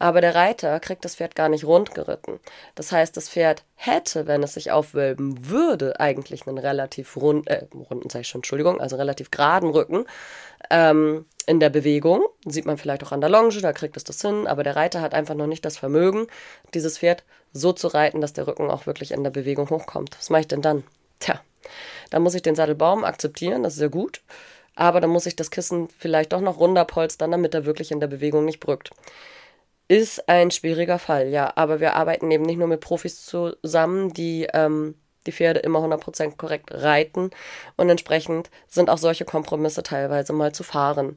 Aber 0.00 0.22
der 0.22 0.34
Reiter 0.34 0.80
kriegt 0.80 1.04
das 1.04 1.14
Pferd 1.14 1.36
gar 1.36 1.50
nicht 1.50 1.64
rund 1.64 1.94
geritten. 1.94 2.40
Das 2.74 2.90
heißt, 2.90 3.16
das 3.16 3.28
Pferd 3.28 3.64
hätte, 3.76 4.26
wenn 4.26 4.42
es 4.42 4.54
sich 4.54 4.72
aufwölben 4.72 5.48
würde, 5.48 6.00
eigentlich 6.00 6.48
einen 6.48 6.58
relativ 6.58 7.16
rund, 7.16 7.46
äh, 7.48 7.66
runden, 7.74 8.08
sag 8.10 8.22
ich 8.22 8.28
schon, 8.28 8.38
Entschuldigung, 8.38 8.80
also 8.80 8.96
relativ 8.96 9.30
geraden 9.30 9.68
Rücken 9.70 10.06
ähm, 10.70 11.26
in 11.46 11.60
der 11.60 11.68
Bewegung. 11.68 12.24
Sieht 12.46 12.64
man 12.64 12.78
vielleicht 12.78 13.04
auch 13.04 13.12
an 13.12 13.20
der 13.20 13.30
Longe, 13.30 13.60
da 13.60 13.72
kriegt 13.74 13.96
es 13.96 14.04
das 14.04 14.22
hin, 14.22 14.46
aber 14.46 14.64
der 14.64 14.74
Reiter 14.74 15.02
hat 15.02 15.12
einfach 15.12 15.34
noch 15.34 15.46
nicht 15.46 15.64
das 15.66 15.76
Vermögen, 15.76 16.26
dieses 16.72 16.98
Pferd 16.98 17.22
so 17.52 17.72
zu 17.74 17.88
reiten, 17.88 18.22
dass 18.22 18.32
der 18.32 18.46
Rücken 18.46 18.70
auch 18.70 18.86
wirklich 18.86 19.12
in 19.12 19.22
der 19.22 19.30
Bewegung 19.30 19.68
hochkommt. 19.68 20.16
Was 20.18 20.30
mache 20.30 20.40
ich 20.40 20.48
denn 20.48 20.62
dann? 20.62 20.82
Tja, 21.18 21.40
dann 22.08 22.22
muss 22.22 22.34
ich 22.34 22.42
den 22.42 22.54
Sattelbaum 22.54 23.04
akzeptieren, 23.04 23.62
das 23.62 23.74
ist 23.74 23.82
ja 23.82 23.88
gut 23.88 24.22
aber 24.76 25.02
dann 25.02 25.10
muss 25.10 25.26
ich 25.26 25.36
das 25.36 25.50
Kissen 25.50 25.88
vielleicht 25.98 26.32
doch 26.32 26.40
noch 26.40 26.58
runterpolstern, 26.58 27.30
damit 27.30 27.54
er 27.54 27.66
wirklich 27.66 27.90
in 27.90 28.00
der 28.00 28.06
Bewegung 28.06 28.46
nicht 28.46 28.60
brückt. 28.60 28.90
Ist 29.90 30.28
ein 30.28 30.52
schwieriger 30.52 31.00
Fall, 31.00 31.26
ja, 31.30 31.52
aber 31.56 31.80
wir 31.80 31.96
arbeiten 31.96 32.30
eben 32.30 32.44
nicht 32.44 32.58
nur 32.58 32.68
mit 32.68 32.80
Profis 32.80 33.26
zusammen, 33.26 34.12
die 34.12 34.46
ähm, 34.54 34.94
die 35.26 35.32
Pferde 35.32 35.58
immer 35.58 35.80
100% 35.80 36.36
korrekt 36.36 36.70
reiten 36.72 37.32
und 37.76 37.90
entsprechend 37.90 38.50
sind 38.68 38.88
auch 38.88 38.98
solche 38.98 39.24
Kompromisse 39.24 39.82
teilweise 39.82 40.32
mal 40.32 40.52
zu 40.52 40.62
fahren. 40.62 41.16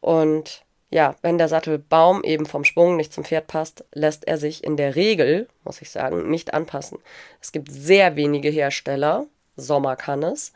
Und 0.00 0.64
ja, 0.90 1.16
wenn 1.22 1.36
der 1.36 1.48
Sattelbaum 1.48 2.22
eben 2.22 2.46
vom 2.46 2.62
Schwung 2.62 2.94
nicht 2.94 3.12
zum 3.12 3.24
Pferd 3.24 3.48
passt, 3.48 3.84
lässt 3.92 4.28
er 4.28 4.38
sich 4.38 4.62
in 4.62 4.76
der 4.76 4.94
Regel, 4.94 5.48
muss 5.64 5.82
ich 5.82 5.90
sagen, 5.90 6.30
nicht 6.30 6.54
anpassen. 6.54 6.98
Es 7.40 7.50
gibt 7.50 7.72
sehr 7.72 8.14
wenige 8.14 8.50
Hersteller, 8.50 9.26
Sommer 9.56 9.96
kann 9.96 10.22
es, 10.22 10.52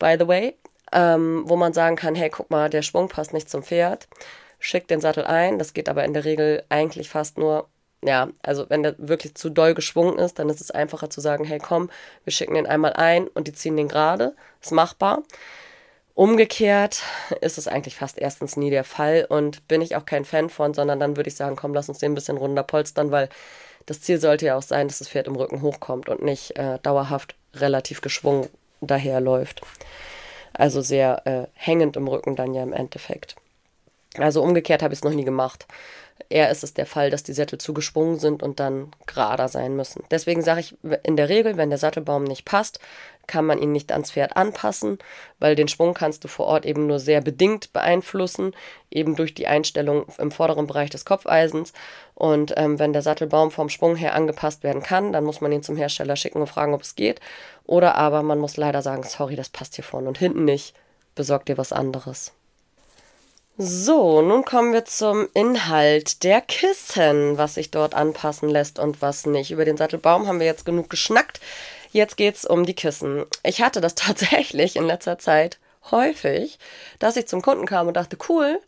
by 0.00 0.16
the 0.18 0.26
way, 0.26 0.56
ähm, 0.90 1.44
wo 1.46 1.54
man 1.54 1.72
sagen 1.72 1.94
kann, 1.94 2.16
hey, 2.16 2.28
guck 2.28 2.50
mal, 2.50 2.68
der 2.68 2.82
Schwung 2.82 3.06
passt 3.08 3.32
nicht 3.32 3.48
zum 3.48 3.62
Pferd, 3.62 4.08
schick 4.66 4.88
den 4.88 5.00
Sattel 5.00 5.24
ein. 5.24 5.58
Das 5.58 5.74
geht 5.74 5.88
aber 5.88 6.04
in 6.04 6.12
der 6.12 6.24
Regel 6.24 6.64
eigentlich 6.68 7.08
fast 7.08 7.38
nur, 7.38 7.68
ja, 8.04 8.28
also 8.42 8.68
wenn 8.68 8.82
der 8.82 8.94
wirklich 8.98 9.34
zu 9.34 9.48
doll 9.48 9.74
geschwungen 9.74 10.18
ist, 10.18 10.38
dann 10.38 10.48
ist 10.48 10.60
es 10.60 10.70
einfacher 10.70 11.08
zu 11.08 11.20
sagen, 11.20 11.44
hey, 11.44 11.58
komm, 11.58 11.88
wir 12.24 12.32
schicken 12.32 12.54
den 12.54 12.66
einmal 12.66 12.92
ein 12.94 13.28
und 13.28 13.46
die 13.46 13.52
ziehen 13.52 13.76
den 13.76 13.88
gerade. 13.88 14.34
Ist 14.60 14.72
machbar. 14.72 15.22
Umgekehrt 16.14 17.02
ist 17.42 17.58
es 17.58 17.68
eigentlich 17.68 17.94
fast 17.94 18.18
erstens 18.18 18.56
nie 18.56 18.70
der 18.70 18.84
Fall 18.84 19.26
und 19.28 19.68
bin 19.68 19.82
ich 19.82 19.96
auch 19.96 20.06
kein 20.06 20.24
Fan 20.24 20.48
von, 20.48 20.72
sondern 20.74 20.98
dann 20.98 21.16
würde 21.16 21.28
ich 21.28 21.36
sagen, 21.36 21.56
komm, 21.56 21.74
lass 21.74 21.88
uns 21.88 21.98
den 21.98 22.12
ein 22.12 22.14
bisschen 22.14 22.38
runter 22.38 22.62
polstern, 22.62 23.10
weil 23.10 23.28
das 23.84 24.00
Ziel 24.00 24.18
sollte 24.18 24.46
ja 24.46 24.56
auch 24.56 24.62
sein, 24.62 24.88
dass 24.88 24.98
das 24.98 25.08
Pferd 25.08 25.28
im 25.28 25.36
Rücken 25.36 25.62
hochkommt 25.62 26.08
und 26.08 26.22
nicht 26.22 26.56
äh, 26.56 26.78
dauerhaft 26.82 27.36
relativ 27.54 28.00
geschwungen 28.00 28.48
daherläuft. 28.80 29.60
Also 30.54 30.80
sehr 30.80 31.26
äh, 31.26 31.46
hängend 31.52 31.96
im 31.96 32.08
Rücken 32.08 32.34
dann 32.34 32.54
ja 32.54 32.62
im 32.62 32.72
Endeffekt. 32.72 33.36
Also 34.18 34.42
umgekehrt 34.42 34.82
habe 34.82 34.94
ich 34.94 35.00
es 35.00 35.04
noch 35.04 35.12
nie 35.12 35.24
gemacht. 35.24 35.66
Eher 36.28 36.50
ist 36.50 36.64
es 36.64 36.74
der 36.74 36.86
Fall, 36.86 37.10
dass 37.10 37.22
die 37.22 37.34
Sättel 37.34 37.58
zu 37.58 37.74
geschwungen 37.74 38.18
sind 38.18 38.42
und 38.42 38.58
dann 38.58 38.90
gerader 39.06 39.48
sein 39.48 39.76
müssen. 39.76 40.02
Deswegen 40.10 40.42
sage 40.42 40.60
ich 40.60 40.76
in 41.02 41.16
der 41.16 41.28
Regel, 41.28 41.56
wenn 41.56 41.68
der 41.68 41.78
Sattelbaum 41.78 42.24
nicht 42.24 42.44
passt, 42.44 42.80
kann 43.26 43.44
man 43.44 43.60
ihn 43.60 43.72
nicht 43.72 43.92
ans 43.92 44.12
Pferd 44.12 44.36
anpassen, 44.36 44.98
weil 45.38 45.56
den 45.56 45.68
Schwung 45.68 45.94
kannst 45.94 46.24
du 46.24 46.28
vor 46.28 46.46
Ort 46.46 46.64
eben 46.64 46.86
nur 46.86 47.00
sehr 47.00 47.20
bedingt 47.20 47.72
beeinflussen, 47.72 48.54
eben 48.90 49.16
durch 49.16 49.34
die 49.34 49.46
Einstellung 49.46 50.06
im 50.18 50.30
vorderen 50.30 50.66
Bereich 50.66 50.90
des 50.90 51.04
Kopfeisens. 51.04 51.72
Und 52.14 52.54
ähm, 52.56 52.78
wenn 52.78 52.92
der 52.92 53.02
Sattelbaum 53.02 53.50
vom 53.50 53.68
Schwung 53.68 53.96
her 53.96 54.14
angepasst 54.14 54.62
werden 54.62 54.82
kann, 54.82 55.12
dann 55.12 55.24
muss 55.24 55.40
man 55.40 55.52
ihn 55.52 55.62
zum 55.62 55.76
Hersteller 55.76 56.16
schicken 56.16 56.40
und 56.40 56.46
fragen, 56.46 56.74
ob 56.74 56.82
es 56.82 56.94
geht. 56.94 57.20
Oder 57.64 57.96
aber 57.96 58.22
man 58.22 58.38
muss 58.38 58.56
leider 58.56 58.82
sagen, 58.82 59.02
sorry, 59.02 59.36
das 59.36 59.48
passt 59.48 59.74
hier 59.74 59.84
vorne 59.84 60.08
und 60.08 60.18
hinten 60.18 60.44
nicht, 60.44 60.74
besorg 61.14 61.44
dir 61.46 61.58
was 61.58 61.72
anderes. 61.72 62.32
So, 63.58 64.20
nun 64.20 64.44
kommen 64.44 64.74
wir 64.74 64.84
zum 64.84 65.28
Inhalt 65.32 66.24
der 66.24 66.42
Kissen, 66.42 67.38
was 67.38 67.54
sich 67.54 67.70
dort 67.70 67.94
anpassen 67.94 68.50
lässt 68.50 68.78
und 68.78 69.00
was 69.00 69.24
nicht. 69.24 69.50
Über 69.50 69.64
den 69.64 69.78
Sattelbaum 69.78 70.26
haben 70.26 70.40
wir 70.40 70.46
jetzt 70.46 70.66
genug 70.66 70.90
geschnackt. 70.90 71.40
Jetzt 71.90 72.18
geht's 72.18 72.44
um 72.44 72.66
die 72.66 72.74
Kissen. 72.74 73.24
Ich 73.42 73.62
hatte 73.62 73.80
das 73.80 73.94
tatsächlich 73.94 74.76
in 74.76 74.84
letzter 74.84 75.18
Zeit 75.18 75.58
häufig, 75.90 76.58
dass 76.98 77.16
ich 77.16 77.28
zum 77.28 77.40
Kunden 77.40 77.64
kam 77.64 77.88
und 77.88 77.96
dachte, 77.96 78.18
cool, 78.28 78.60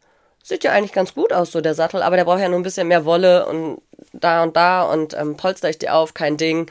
sieht 0.43 0.65
ja 0.65 0.73
eigentlich 0.73 0.93
ganz 0.93 1.13
gut 1.13 1.35
aus, 1.35 1.53
so 1.53 1.61
der 1.61 1.75
Sattel, 1.75 2.03
aber 2.03 2.17
der 2.17 2.25
braucht 2.25 2.41
ja 2.41 2.49
nur 2.49 2.59
ein 2.59 2.63
bisschen 2.63 2.89
mehr 2.89 3.05
Wolle 3.05 3.45
und 3.45 3.83
da 4.15 4.43
und 4.43 4.57
da 4.57 4.85
und 4.85 5.13
ähm, 5.13 5.37
polster 5.37 5.69
ich 5.69 5.79
die 5.79 5.91
auf, 5.91 6.15
kein 6.15 6.39
Ding. 6.39 6.71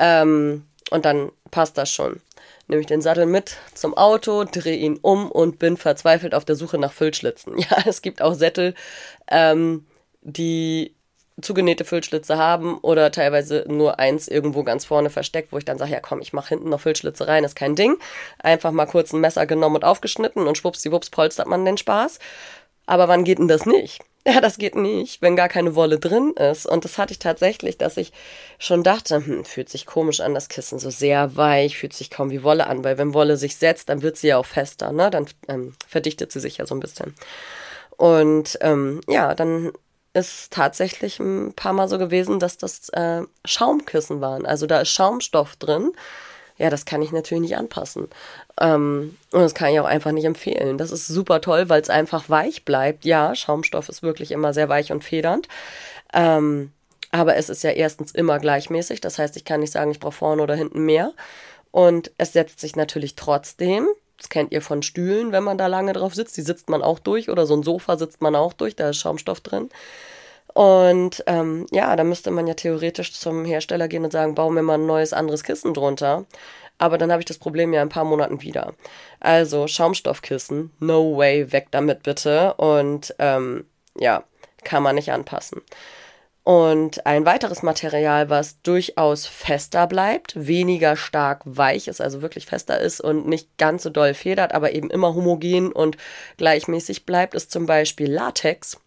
Ähm, 0.00 0.66
und 0.90 1.04
dann 1.04 1.30
passt 1.52 1.78
das 1.78 1.88
schon. 1.88 2.20
Nehme 2.66 2.80
ich 2.80 2.86
den 2.86 3.02
Sattel 3.02 3.26
mit 3.26 3.58
zum 3.74 3.94
Auto, 3.94 4.44
drehe 4.44 4.76
ihn 4.76 4.98
um 5.02 5.30
und 5.30 5.58
bin 5.58 5.76
verzweifelt 5.76 6.34
auf 6.34 6.44
der 6.44 6.56
Suche 6.56 6.78
nach 6.78 6.92
Füllschlitzen. 6.92 7.58
Ja, 7.58 7.78
es 7.86 8.02
gibt 8.02 8.22
auch 8.22 8.34
Sättel, 8.34 8.74
ähm, 9.28 9.86
die 10.22 10.94
zugenähte 11.40 11.84
Füllschlitze 11.84 12.38
haben 12.38 12.78
oder 12.78 13.10
teilweise 13.10 13.64
nur 13.66 13.98
eins 13.98 14.28
irgendwo 14.28 14.62
ganz 14.62 14.84
vorne 14.84 15.10
versteckt, 15.10 15.52
wo 15.52 15.58
ich 15.58 15.64
dann 15.64 15.78
sage, 15.78 15.92
ja 15.92 16.00
komm, 16.00 16.20
ich 16.20 16.32
mache 16.32 16.50
hinten 16.50 16.68
noch 16.68 16.80
Füllschlitze 16.80 17.26
rein, 17.26 17.44
ist 17.44 17.56
kein 17.56 17.74
Ding. 17.74 17.96
Einfach 18.38 18.70
mal 18.70 18.86
kurz 18.86 19.12
ein 19.12 19.20
Messer 19.20 19.46
genommen 19.46 19.76
und 19.76 19.84
aufgeschnitten 19.84 20.46
und 20.46 20.56
schwuppsdiwupps 20.56 21.10
polstert 21.10 21.48
man 21.48 21.64
den 21.64 21.76
Spaß. 21.76 22.18
Aber 22.86 23.08
wann 23.08 23.24
geht 23.24 23.38
denn 23.38 23.48
das 23.48 23.66
nicht? 23.66 24.02
Ja, 24.34 24.40
das 24.40 24.56
geht 24.56 24.74
nicht, 24.74 25.20
wenn 25.20 25.36
gar 25.36 25.50
keine 25.50 25.74
Wolle 25.74 25.98
drin 25.98 26.32
ist. 26.32 26.64
Und 26.64 26.84
das 26.86 26.96
hatte 26.96 27.12
ich 27.12 27.18
tatsächlich, 27.18 27.76
dass 27.76 27.98
ich 27.98 28.10
schon 28.58 28.82
dachte, 28.82 29.16
hm, 29.16 29.44
fühlt 29.44 29.68
sich 29.68 29.84
komisch 29.84 30.20
an, 30.20 30.32
das 30.32 30.48
Kissen 30.48 30.78
so 30.78 30.88
sehr 30.88 31.36
weich, 31.36 31.76
fühlt 31.76 31.92
sich 31.92 32.08
kaum 32.10 32.30
wie 32.30 32.42
Wolle 32.42 32.66
an, 32.66 32.84
weil 32.84 32.96
wenn 32.96 33.12
Wolle 33.12 33.36
sich 33.36 33.56
setzt, 33.56 33.90
dann 33.90 34.00
wird 34.00 34.16
sie 34.16 34.28
ja 34.28 34.38
auch 34.38 34.46
fester, 34.46 34.92
ne? 34.92 35.10
Dann 35.10 35.26
ähm, 35.48 35.74
verdichtet 35.86 36.32
sie 36.32 36.40
sich 36.40 36.56
ja 36.56 36.66
so 36.66 36.74
ein 36.74 36.80
bisschen. 36.80 37.14
Und 37.96 38.58
ähm, 38.62 39.02
ja, 39.08 39.34
dann 39.34 39.72
ist 40.14 40.52
tatsächlich 40.52 41.18
ein 41.20 41.52
paar 41.54 41.72
Mal 41.72 41.88
so 41.88 41.98
gewesen, 41.98 42.38
dass 42.38 42.56
das 42.56 42.88
äh, 42.90 43.22
Schaumkissen 43.44 44.20
waren. 44.20 44.46
Also 44.46 44.66
da 44.66 44.80
ist 44.80 44.90
Schaumstoff 44.90 45.56
drin. 45.56 45.92
Ja, 46.56 46.70
das 46.70 46.84
kann 46.84 47.02
ich 47.02 47.10
natürlich 47.10 47.42
nicht 47.42 47.56
anpassen. 47.56 48.08
Ähm, 48.60 49.16
und 49.32 49.40
das 49.40 49.54
kann 49.54 49.72
ich 49.72 49.80
auch 49.80 49.86
einfach 49.86 50.12
nicht 50.12 50.24
empfehlen. 50.24 50.78
Das 50.78 50.92
ist 50.92 51.08
super 51.08 51.40
toll, 51.40 51.68
weil 51.68 51.80
es 51.82 51.90
einfach 51.90 52.28
weich 52.28 52.64
bleibt. 52.64 53.04
Ja, 53.04 53.34
Schaumstoff 53.34 53.88
ist 53.88 54.02
wirklich 54.02 54.30
immer 54.30 54.54
sehr 54.54 54.68
weich 54.68 54.92
und 54.92 55.02
federnd. 55.02 55.48
Ähm, 56.12 56.70
aber 57.10 57.36
es 57.36 57.48
ist 57.48 57.64
ja 57.64 57.70
erstens 57.70 58.12
immer 58.12 58.38
gleichmäßig. 58.38 59.00
Das 59.00 59.18
heißt, 59.18 59.36
ich 59.36 59.44
kann 59.44 59.60
nicht 59.60 59.72
sagen, 59.72 59.90
ich 59.90 60.00
brauche 60.00 60.12
vorne 60.12 60.42
oder 60.42 60.54
hinten 60.54 60.84
mehr. 60.84 61.12
Und 61.72 62.12
es 62.18 62.32
setzt 62.32 62.60
sich 62.60 62.76
natürlich 62.76 63.16
trotzdem. 63.16 63.88
Das 64.16 64.28
kennt 64.28 64.52
ihr 64.52 64.62
von 64.62 64.82
Stühlen, 64.82 65.32
wenn 65.32 65.42
man 65.42 65.58
da 65.58 65.66
lange 65.66 65.92
drauf 65.92 66.14
sitzt. 66.14 66.36
Die 66.36 66.42
sitzt 66.42 66.70
man 66.70 66.82
auch 66.82 67.00
durch 67.00 67.30
oder 67.30 67.46
so 67.46 67.54
ein 67.54 67.64
Sofa 67.64 67.96
sitzt 67.96 68.22
man 68.22 68.36
auch 68.36 68.52
durch, 68.52 68.76
da 68.76 68.90
ist 68.90 68.98
Schaumstoff 68.98 69.40
drin. 69.40 69.70
Und 70.54 71.22
ähm, 71.26 71.66
ja, 71.72 71.94
da 71.96 72.04
müsste 72.04 72.30
man 72.30 72.46
ja 72.46 72.54
theoretisch 72.54 73.12
zum 73.12 73.44
Hersteller 73.44 73.88
gehen 73.88 74.04
und 74.04 74.12
sagen, 74.12 74.34
bau 74.34 74.50
mir 74.50 74.62
mal 74.62 74.74
ein 74.74 74.86
neues 74.86 75.12
anderes 75.12 75.42
Kissen 75.42 75.74
drunter. 75.74 76.24
Aber 76.78 76.96
dann 76.96 77.10
habe 77.10 77.20
ich 77.20 77.26
das 77.26 77.38
Problem 77.38 77.72
ja 77.72 77.82
in 77.82 77.88
ein 77.88 77.92
paar 77.92 78.04
Monaten 78.04 78.40
wieder. 78.40 78.74
Also 79.20 79.66
Schaumstoffkissen, 79.66 80.70
no 80.80 81.16
way, 81.16 81.52
weg 81.52 81.68
damit 81.72 82.02
bitte. 82.04 82.54
Und 82.54 83.14
ähm, 83.18 83.66
ja, 83.98 84.24
kann 84.62 84.82
man 84.82 84.94
nicht 84.94 85.12
anpassen. 85.12 85.60
Und 86.44 87.06
ein 87.06 87.24
weiteres 87.24 87.62
Material, 87.62 88.28
was 88.28 88.60
durchaus 88.60 89.26
fester 89.26 89.86
bleibt, 89.86 90.46
weniger 90.46 90.94
stark 90.94 91.40
weich 91.46 91.88
ist, 91.88 92.02
also 92.02 92.20
wirklich 92.20 92.44
fester 92.44 92.78
ist 92.78 93.00
und 93.00 93.26
nicht 93.26 93.56
ganz 93.56 93.82
so 93.82 93.88
doll 93.88 94.12
federt, 94.12 94.52
aber 94.52 94.72
eben 94.72 94.90
immer 94.90 95.14
homogen 95.14 95.72
und 95.72 95.96
gleichmäßig 96.36 97.06
bleibt, 97.06 97.34
ist 97.34 97.50
zum 97.50 97.64
Beispiel 97.64 98.12
Latex. 98.12 98.78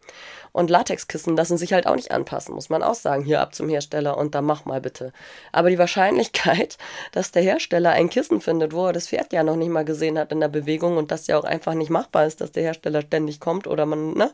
Und 0.57 0.71
Latexkissen 0.71 1.37
lassen 1.37 1.55
sich 1.55 1.71
halt 1.71 1.85
auch 1.85 1.95
nicht 1.95 2.09
anpassen, 2.09 2.55
muss 2.55 2.71
man 2.71 2.81
auch 2.81 2.95
sagen. 2.95 3.23
Hier 3.23 3.41
ab 3.41 3.53
zum 3.53 3.69
Hersteller 3.69 4.17
und 4.17 4.33
da 4.33 4.41
mach 4.41 4.65
mal 4.65 4.81
bitte. 4.81 5.13
Aber 5.51 5.69
die 5.69 5.77
Wahrscheinlichkeit, 5.77 6.79
dass 7.11 7.29
der 7.29 7.43
Hersteller 7.43 7.91
ein 7.91 8.09
Kissen 8.09 8.41
findet, 8.41 8.73
wo 8.73 8.87
er 8.87 8.93
das 8.93 9.09
Pferd 9.09 9.33
ja 9.33 9.43
noch 9.43 9.55
nicht 9.55 9.69
mal 9.69 9.85
gesehen 9.85 10.17
hat 10.17 10.31
in 10.31 10.39
der 10.39 10.47
Bewegung 10.47 10.97
und 10.97 11.11
das 11.11 11.27
ja 11.27 11.37
auch 11.37 11.43
einfach 11.43 11.75
nicht 11.75 11.91
machbar 11.91 12.25
ist, 12.25 12.41
dass 12.41 12.53
der 12.53 12.63
Hersteller 12.63 13.03
ständig 13.03 13.39
kommt 13.39 13.67
oder 13.67 13.85
man, 13.85 14.15
ne? 14.15 14.31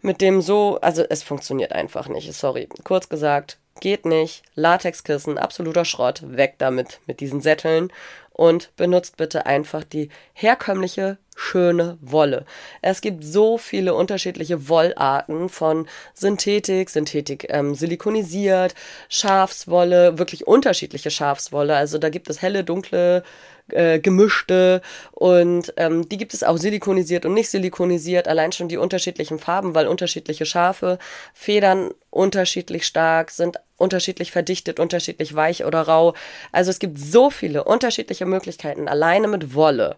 mit 0.00 0.22
dem 0.22 0.40
so, 0.40 0.78
also 0.80 1.04
es 1.06 1.22
funktioniert 1.22 1.72
einfach 1.72 2.08
nicht. 2.08 2.32
Sorry. 2.32 2.70
Kurz 2.82 3.10
gesagt, 3.10 3.58
geht 3.80 4.06
nicht. 4.06 4.44
Latexkissen, 4.54 5.36
absoluter 5.36 5.84
Schrott. 5.84 6.22
Weg 6.24 6.54
damit, 6.56 7.00
mit 7.06 7.20
diesen 7.20 7.42
Sätteln. 7.42 7.92
Und 8.30 8.74
benutzt 8.76 9.18
bitte 9.18 9.44
einfach 9.44 9.84
die 9.84 10.08
herkömmliche 10.32 11.18
schöne 11.34 11.98
Wolle. 12.00 12.44
Es 12.82 13.00
gibt 13.00 13.24
so 13.24 13.58
viele 13.58 13.94
unterschiedliche 13.94 14.68
Wollarten 14.68 15.48
von 15.48 15.88
Synthetik, 16.14 16.90
Synthetik 16.90 17.46
ähm, 17.48 17.74
silikonisiert, 17.74 18.74
Schafswolle, 19.08 20.18
wirklich 20.18 20.46
unterschiedliche 20.46 21.10
Schafswolle. 21.10 21.74
Also 21.76 21.98
da 21.98 22.10
gibt 22.10 22.28
es 22.28 22.42
helle, 22.42 22.64
dunkle, 22.64 23.22
äh, 23.70 23.98
gemischte 24.00 24.82
und 25.12 25.72
ähm, 25.76 26.08
die 26.08 26.18
gibt 26.18 26.34
es 26.34 26.42
auch 26.42 26.56
silikonisiert 26.56 27.24
und 27.24 27.34
nicht 27.34 27.48
silikonisiert. 27.48 28.28
Allein 28.28 28.52
schon 28.52 28.68
die 28.68 28.76
unterschiedlichen 28.76 29.38
Farben, 29.38 29.74
weil 29.74 29.86
unterschiedliche 29.86 30.46
Schafe 30.46 30.98
federn 31.32 31.90
unterschiedlich 32.10 32.86
stark, 32.86 33.30
sind 33.30 33.58
unterschiedlich 33.76 34.32
verdichtet, 34.32 34.78
unterschiedlich 34.78 35.34
weich 35.34 35.64
oder 35.64 35.82
rau. 35.82 36.14
Also 36.52 36.70
es 36.70 36.78
gibt 36.78 36.98
so 36.98 37.30
viele 37.30 37.64
unterschiedliche 37.64 38.26
Möglichkeiten 38.26 38.88
alleine 38.88 39.28
mit 39.28 39.54
Wolle 39.54 39.96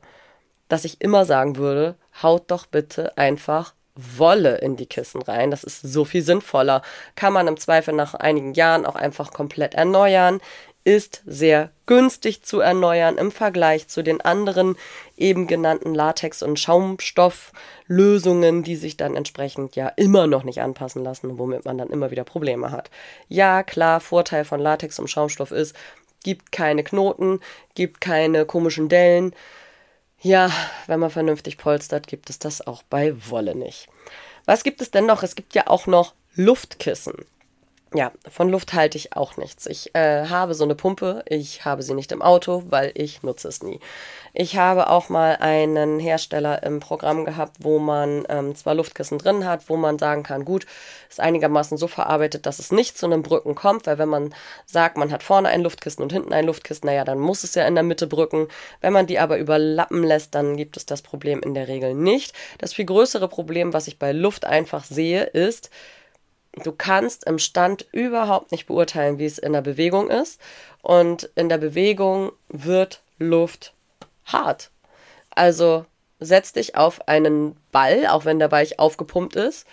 dass 0.74 0.84
ich 0.84 1.00
immer 1.00 1.24
sagen 1.24 1.56
würde, 1.56 1.94
haut 2.20 2.50
doch 2.50 2.66
bitte 2.66 3.16
einfach 3.16 3.74
Wolle 3.94 4.56
in 4.56 4.76
die 4.76 4.86
Kissen 4.86 5.22
rein. 5.22 5.52
Das 5.52 5.62
ist 5.62 5.82
so 5.82 6.04
viel 6.04 6.22
sinnvoller. 6.22 6.82
Kann 7.14 7.32
man 7.32 7.46
im 7.46 7.56
Zweifel 7.56 7.94
nach 7.94 8.14
einigen 8.14 8.54
Jahren 8.54 8.84
auch 8.84 8.96
einfach 8.96 9.32
komplett 9.32 9.74
erneuern. 9.74 10.40
Ist 10.82 11.22
sehr 11.26 11.70
günstig 11.86 12.42
zu 12.42 12.58
erneuern 12.58 13.18
im 13.18 13.30
Vergleich 13.30 13.86
zu 13.86 14.02
den 14.02 14.20
anderen 14.20 14.74
eben 15.16 15.46
genannten 15.46 15.94
Latex- 15.94 16.42
und 16.42 16.58
Schaumstofflösungen, 16.58 18.64
die 18.64 18.74
sich 18.74 18.96
dann 18.96 19.14
entsprechend 19.14 19.76
ja 19.76 19.92
immer 19.94 20.26
noch 20.26 20.42
nicht 20.42 20.60
anpassen 20.60 21.04
lassen, 21.04 21.38
womit 21.38 21.66
man 21.66 21.78
dann 21.78 21.90
immer 21.90 22.10
wieder 22.10 22.24
Probleme 22.24 22.72
hat. 22.72 22.90
Ja, 23.28 23.62
klar, 23.62 24.00
Vorteil 24.00 24.44
von 24.44 24.58
Latex 24.58 24.98
und 24.98 25.06
Schaumstoff 25.06 25.52
ist, 25.52 25.76
gibt 26.24 26.50
keine 26.50 26.82
Knoten, 26.82 27.38
gibt 27.76 28.00
keine 28.00 28.44
komischen 28.44 28.88
Dellen 28.88 29.36
ja, 30.24 30.50
wenn 30.86 31.00
man 31.00 31.10
vernünftig 31.10 31.58
polstert, 31.58 32.06
gibt 32.06 32.30
es 32.30 32.38
das 32.38 32.66
auch 32.66 32.82
bei 32.82 33.14
Wolle 33.28 33.54
nicht. 33.54 33.88
Was 34.46 34.64
gibt 34.64 34.80
es 34.80 34.90
denn 34.90 35.06
noch? 35.06 35.22
Es 35.22 35.34
gibt 35.34 35.54
ja 35.54 35.66
auch 35.66 35.86
noch 35.86 36.14
Luftkissen. 36.34 37.14
Ja, 37.96 38.10
von 38.28 38.48
Luft 38.48 38.72
halte 38.72 38.98
ich 38.98 39.12
auch 39.12 39.36
nichts. 39.36 39.66
Ich 39.66 39.94
äh, 39.94 40.26
habe 40.26 40.54
so 40.54 40.64
eine 40.64 40.74
Pumpe, 40.74 41.22
ich 41.28 41.64
habe 41.64 41.80
sie 41.84 41.94
nicht 41.94 42.10
im 42.10 42.22
Auto, 42.22 42.64
weil 42.66 42.90
ich 42.96 43.22
nutze 43.22 43.46
es 43.46 43.62
nie. 43.62 43.78
Ich 44.32 44.56
habe 44.56 44.90
auch 44.90 45.10
mal 45.10 45.36
einen 45.36 46.00
Hersteller 46.00 46.64
im 46.64 46.80
Programm 46.80 47.24
gehabt, 47.24 47.58
wo 47.60 47.78
man 47.78 48.24
ähm, 48.28 48.56
zwar 48.56 48.74
Luftkissen 48.74 49.18
drin 49.18 49.46
hat, 49.46 49.68
wo 49.68 49.76
man 49.76 49.96
sagen 50.00 50.24
kann, 50.24 50.44
gut, 50.44 50.66
ist 51.08 51.20
einigermaßen 51.20 51.78
so 51.78 51.86
verarbeitet, 51.86 52.46
dass 52.46 52.58
es 52.58 52.72
nicht 52.72 52.98
zu 52.98 53.06
einem 53.06 53.22
Brücken 53.22 53.54
kommt, 53.54 53.86
weil 53.86 53.98
wenn 53.98 54.08
man 54.08 54.34
sagt, 54.66 54.96
man 54.96 55.12
hat 55.12 55.22
vorne 55.22 55.48
ein 55.50 55.62
Luftkissen 55.62 56.02
und 56.02 56.12
hinten 56.12 56.32
ein 56.32 56.46
Luftkissen, 56.46 56.86
naja, 56.86 57.04
dann 57.04 57.20
muss 57.20 57.44
es 57.44 57.54
ja 57.54 57.64
in 57.64 57.76
der 57.76 57.84
Mitte 57.84 58.08
brücken. 58.08 58.48
Wenn 58.80 58.92
man 58.92 59.06
die 59.06 59.20
aber 59.20 59.38
überlappen 59.38 60.02
lässt, 60.02 60.34
dann 60.34 60.56
gibt 60.56 60.76
es 60.76 60.84
das 60.84 61.00
Problem 61.00 61.38
in 61.44 61.54
der 61.54 61.68
Regel 61.68 61.94
nicht. 61.94 62.34
Das 62.58 62.74
viel 62.74 62.86
größere 62.86 63.28
Problem, 63.28 63.72
was 63.72 63.86
ich 63.86 64.00
bei 64.00 64.10
Luft 64.10 64.46
einfach 64.46 64.82
sehe, 64.82 65.22
ist, 65.22 65.70
du 66.62 66.72
kannst 66.72 67.24
im 67.26 67.38
Stand 67.38 67.86
überhaupt 67.92 68.52
nicht 68.52 68.66
beurteilen, 68.66 69.18
wie 69.18 69.26
es 69.26 69.38
in 69.38 69.52
der 69.52 69.62
Bewegung 69.62 70.10
ist. 70.10 70.40
Und 70.82 71.30
in 71.34 71.48
der 71.48 71.58
Bewegung 71.58 72.32
wird 72.48 73.02
Luft 73.18 73.72
hart. 74.24 74.70
Also 75.30 75.86
setz 76.20 76.52
dich 76.52 76.76
auf 76.76 77.08
einen 77.08 77.56
Ball, 77.72 78.06
auch 78.06 78.24
wenn 78.24 78.38
der 78.38 78.52
weich 78.52 78.78
aufgepumpt 78.78 79.36
ist, 79.36 79.66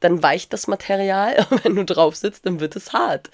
dann 0.00 0.22
weicht 0.22 0.52
das 0.52 0.66
Material. 0.66 1.46
Und 1.50 1.64
wenn 1.64 1.76
du 1.76 1.84
drauf 1.84 2.14
sitzt, 2.16 2.46
dann 2.46 2.60
wird 2.60 2.76
es 2.76 2.92
hart. 2.92 3.30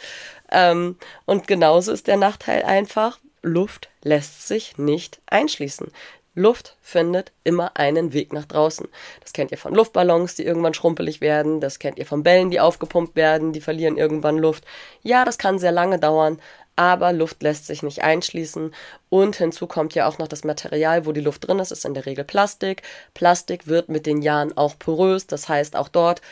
Ähm, 0.51 0.97
und 1.27 1.47
genauso 1.47 1.93
ist 1.93 2.07
der 2.07 2.17
Nachteil 2.17 2.65
einfach, 2.65 3.19
Luft 3.43 3.89
lässt 4.03 4.49
sich 4.49 4.79
nicht 4.79 5.21
einschließen. 5.27 5.93
Luft 6.35 6.77
findet 6.81 7.33
immer 7.43 7.77
einen 7.77 8.13
Weg 8.13 8.33
nach 8.33 8.45
draußen. 8.45 8.87
Das 9.21 9.33
kennt 9.33 9.51
ihr 9.51 9.59
von 9.59 9.75
Luftballons, 9.75 10.37
die 10.37 10.45
irgendwann 10.45 10.75
schrumpelig 10.75 11.21
werden. 11.21 11.61
Das 11.61 11.79
kennt 11.79 11.99
ihr 11.99 12.07
von 12.07 12.23
Bällen, 12.23 12.51
die 12.51 12.61
aufgepumpt 12.61 13.17
werden, 13.17 13.53
die 13.53 13.61
verlieren 13.61 13.97
irgendwann 13.97 14.39
Luft. 14.39 14.65
Ja, 15.03 15.25
das 15.25 15.39
kann 15.39 15.59
sehr 15.59 15.73
lange 15.73 15.99
dauern, 15.99 16.41
aber 16.77 17.13
Luft 17.13 17.43
lässt 17.43 17.67
sich 17.67 17.83
nicht 17.83 18.03
einschließen. 18.03 18.73
Und 19.09 19.37
hinzu 19.37 19.67
kommt 19.67 19.95
ja 19.95 20.07
auch 20.07 20.19
noch 20.19 20.29
das 20.29 20.45
Material, 20.45 21.05
wo 21.05 21.13
die 21.13 21.21
Luft 21.21 21.47
drin 21.49 21.59
ist, 21.59 21.73
ist 21.73 21.85
in 21.85 21.95
der 21.95 22.07
Regel 22.07 22.25
Plastik. 22.25 22.83
Plastik 23.13 23.67
wird 23.67 23.89
mit 23.89 24.07
den 24.07 24.23
Jahren 24.23 24.57
auch 24.57 24.79
porös, 24.79 25.27
das 25.27 25.49
heißt, 25.49 25.75
auch 25.77 25.89
dort 25.89 26.23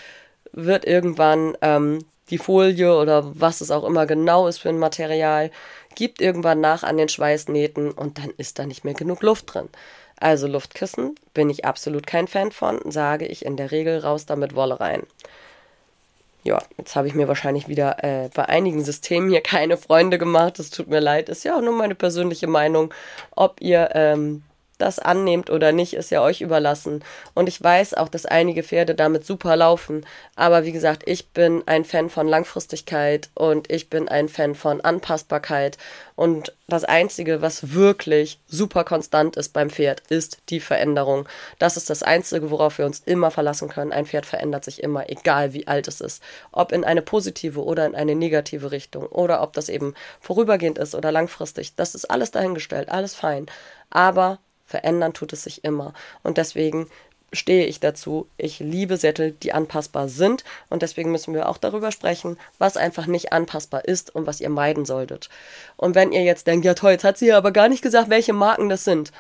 wird 0.53 0.87
irgendwann 0.87 1.57
ähm, 1.61 1.99
die 2.31 2.39
Folie 2.39 2.97
oder 2.97 3.41
was 3.41 3.61
es 3.61 3.71
auch 3.71 3.85
immer 3.85 4.07
genau 4.07 4.47
ist 4.47 4.59
für 4.59 4.69
ein 4.69 4.79
Material, 4.79 5.51
gibt 5.95 6.21
irgendwann 6.21 6.61
nach 6.61 6.83
an 6.83 6.97
den 6.97 7.09
Schweißnähten 7.09 7.91
und 7.91 8.19
dann 8.19 8.31
ist 8.37 8.59
da 8.59 8.67
nicht 8.67 8.85
mehr 8.85 8.95
genug 8.95 9.23
Luft 9.23 9.55
drin. 9.55 9.69
Also 10.21 10.47
Luftkissen 10.47 11.15
bin 11.33 11.49
ich 11.49 11.65
absolut 11.65 12.07
kein 12.07 12.27
Fan 12.27 12.51
von, 12.53 12.81
sage 12.91 13.27
ich 13.27 13.45
in 13.45 13.57
der 13.57 13.71
Regel 13.71 13.99
raus 14.01 14.27
damit 14.27 14.55
Wolle 14.55 14.81
rein. 14.81 15.03
Ja, 16.45 16.63
jetzt 16.77 16.97
habe 16.97 17.09
ich 17.09 17.15
mir 17.15 17.29
wahrscheinlich 17.29 17.69
wieder 17.69 18.03
äh, 18.03 18.31
bei 18.33 18.49
einigen 18.49 18.83
Systemen 18.83 19.29
hier 19.29 19.41
keine 19.41 19.77
Freunde 19.77 20.19
gemacht. 20.19 20.59
Das 20.59 20.71
tut 20.71 20.89
mir 20.89 21.01
leid. 21.01 21.29
Ist 21.29 21.45
ja 21.45 21.57
auch 21.57 21.61
nur 21.61 21.75
meine 21.75 21.95
persönliche 21.95 22.47
Meinung. 22.47 22.95
Ob 23.35 23.61
ihr 23.61 23.91
ähm, 23.93 24.43
das 24.79 24.99
annehmt 24.99 25.51
oder 25.51 25.73
nicht, 25.73 25.95
ist 25.95 26.11
ja 26.11 26.23
euch 26.23 26.41
überlassen. 26.41 27.05
Und 27.35 27.49
ich 27.49 27.63
weiß 27.63 27.95
auch, 27.95 28.09
dass 28.09 28.27
einige 28.27 28.63
Pferde 28.63 28.95
damit 28.95 29.27
super 29.27 29.57
laufen. 29.57 30.07
Aber 30.37 30.65
wie 30.65 30.73
gesagt, 30.73 31.03
ich 31.07 31.29
bin 31.31 31.63
ein 31.67 31.85
Fan 31.85 32.11
von 32.11 32.27
Langfristigkeit 32.27 33.29
und 33.35 33.71
ich 33.71 33.91
bin 33.91 34.09
ein 34.09 34.29
Fan 34.29 34.55
von 34.55 34.81
Anpassbarkeit. 34.81 35.79
Und 36.15 36.53
das 36.67 36.85
Einzige, 36.85 37.43
was 37.43 37.75
wirklich 37.75 38.41
super 38.49 38.85
konstant 38.85 39.37
ist 39.37 39.53
beim 39.53 39.71
Pferd, 39.71 40.03
ist 40.09 40.39
die 40.49 40.61
Veränderung. 40.61 41.29
Das 41.59 41.77
ist 41.77 41.91
das 41.91 42.03
Einzige, 42.03 42.51
worauf 42.51 42.79
wir 42.79 42.87
uns 42.87 43.03
immer 43.05 43.31
verlassen 43.31 43.69
können. 43.69 43.93
Ein 43.93 44.07
Pferd 44.07 44.27
verändert 44.27 44.65
sich 44.65 44.83
immer, 44.83 45.09
egal 45.09 45.53
wie 45.53 45.67
alt 45.67 45.89
es 45.89 46.01
ist. 46.01 46.23
Ob 46.53 46.73
in 46.73 46.85
eine 46.85 47.03
positive 47.03 47.65
oder 47.65 47.87
in 47.87 47.95
eine 47.95 48.15
negative 48.15 48.71
Richtung. 48.71 49.07
Oder 49.07 49.43
ob 49.43 49.53
das 49.53 49.69
eben 49.69 49.95
vorübergehend 50.21 50.79
ist 50.79 50.95
oder 50.95 51.13
langfristig. 51.13 51.75
Das 51.77 51.95
ist 51.95 52.11
alles 52.11 52.31
dahingestellt, 52.31 52.89
alles 52.89 53.15
fein. 53.15 53.47
Aber 53.91 54.39
Verändern 54.69 55.15
tut 55.15 55.33
es 55.33 55.43
sich 55.43 55.65
immer. 55.65 55.95
Und 56.23 56.39
deswegen 56.39 56.87
stehe 57.33 57.67
ich 57.67 57.81
dazu. 57.81 58.29
Ich 58.37 58.61
liebe 58.61 58.97
Sättel, 58.97 59.33
die 59.33 59.53
anpassbar 59.53 60.09
sind. 60.09 60.45
Und 60.69 60.83
deswegen 60.83 61.11
müssen 61.11 61.35
wir 61.35 61.49
auch 61.49 61.59
darüber 61.59 61.91
sprechen, 61.91 62.39
was 62.59 62.77
einfach 62.77 63.07
nicht 63.07 63.33
anpassbar 63.33 63.85
ist 63.85 64.15
und 64.15 64.27
was 64.27 64.41
ihr 64.41 64.51
meiden 64.51 64.85
solltet. 64.85 65.29
Und 65.77 65.95
wenn 65.95 66.13
ihr 66.13 66.23
jetzt 66.23 66.47
denkt, 66.47 66.65
ja 66.65 66.75
toll, 66.75 66.93
jetzt 66.93 67.05
hat 67.05 67.19
sie 67.19 67.33
aber 67.33 67.51
gar 67.51 67.69
nicht 67.69 67.83
gesagt, 67.83 68.11
welche 68.11 68.33
Marken 68.33 68.69
das 68.69 68.85
sind. 68.85 69.13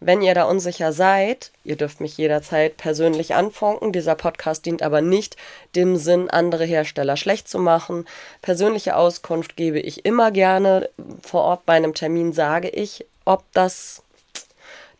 Wenn 0.00 0.22
ihr 0.22 0.34
da 0.34 0.44
unsicher 0.44 0.92
seid, 0.92 1.50
ihr 1.64 1.74
dürft 1.74 2.00
mich 2.00 2.16
jederzeit 2.16 2.76
persönlich 2.76 3.34
anfunken. 3.34 3.92
Dieser 3.92 4.14
Podcast 4.14 4.64
dient 4.64 4.80
aber 4.80 5.00
nicht 5.00 5.36
dem 5.74 5.96
Sinn, 5.96 6.30
andere 6.30 6.64
Hersteller 6.64 7.16
schlecht 7.16 7.48
zu 7.48 7.58
machen. 7.58 8.06
Persönliche 8.40 8.94
Auskunft 8.94 9.56
gebe 9.56 9.80
ich 9.80 10.04
immer 10.04 10.30
gerne. 10.30 10.88
Vor 11.22 11.42
Ort 11.42 11.66
bei 11.66 11.72
einem 11.72 11.94
Termin 11.94 12.32
sage 12.32 12.68
ich, 12.68 13.06
ob 13.24 13.42
das 13.54 14.04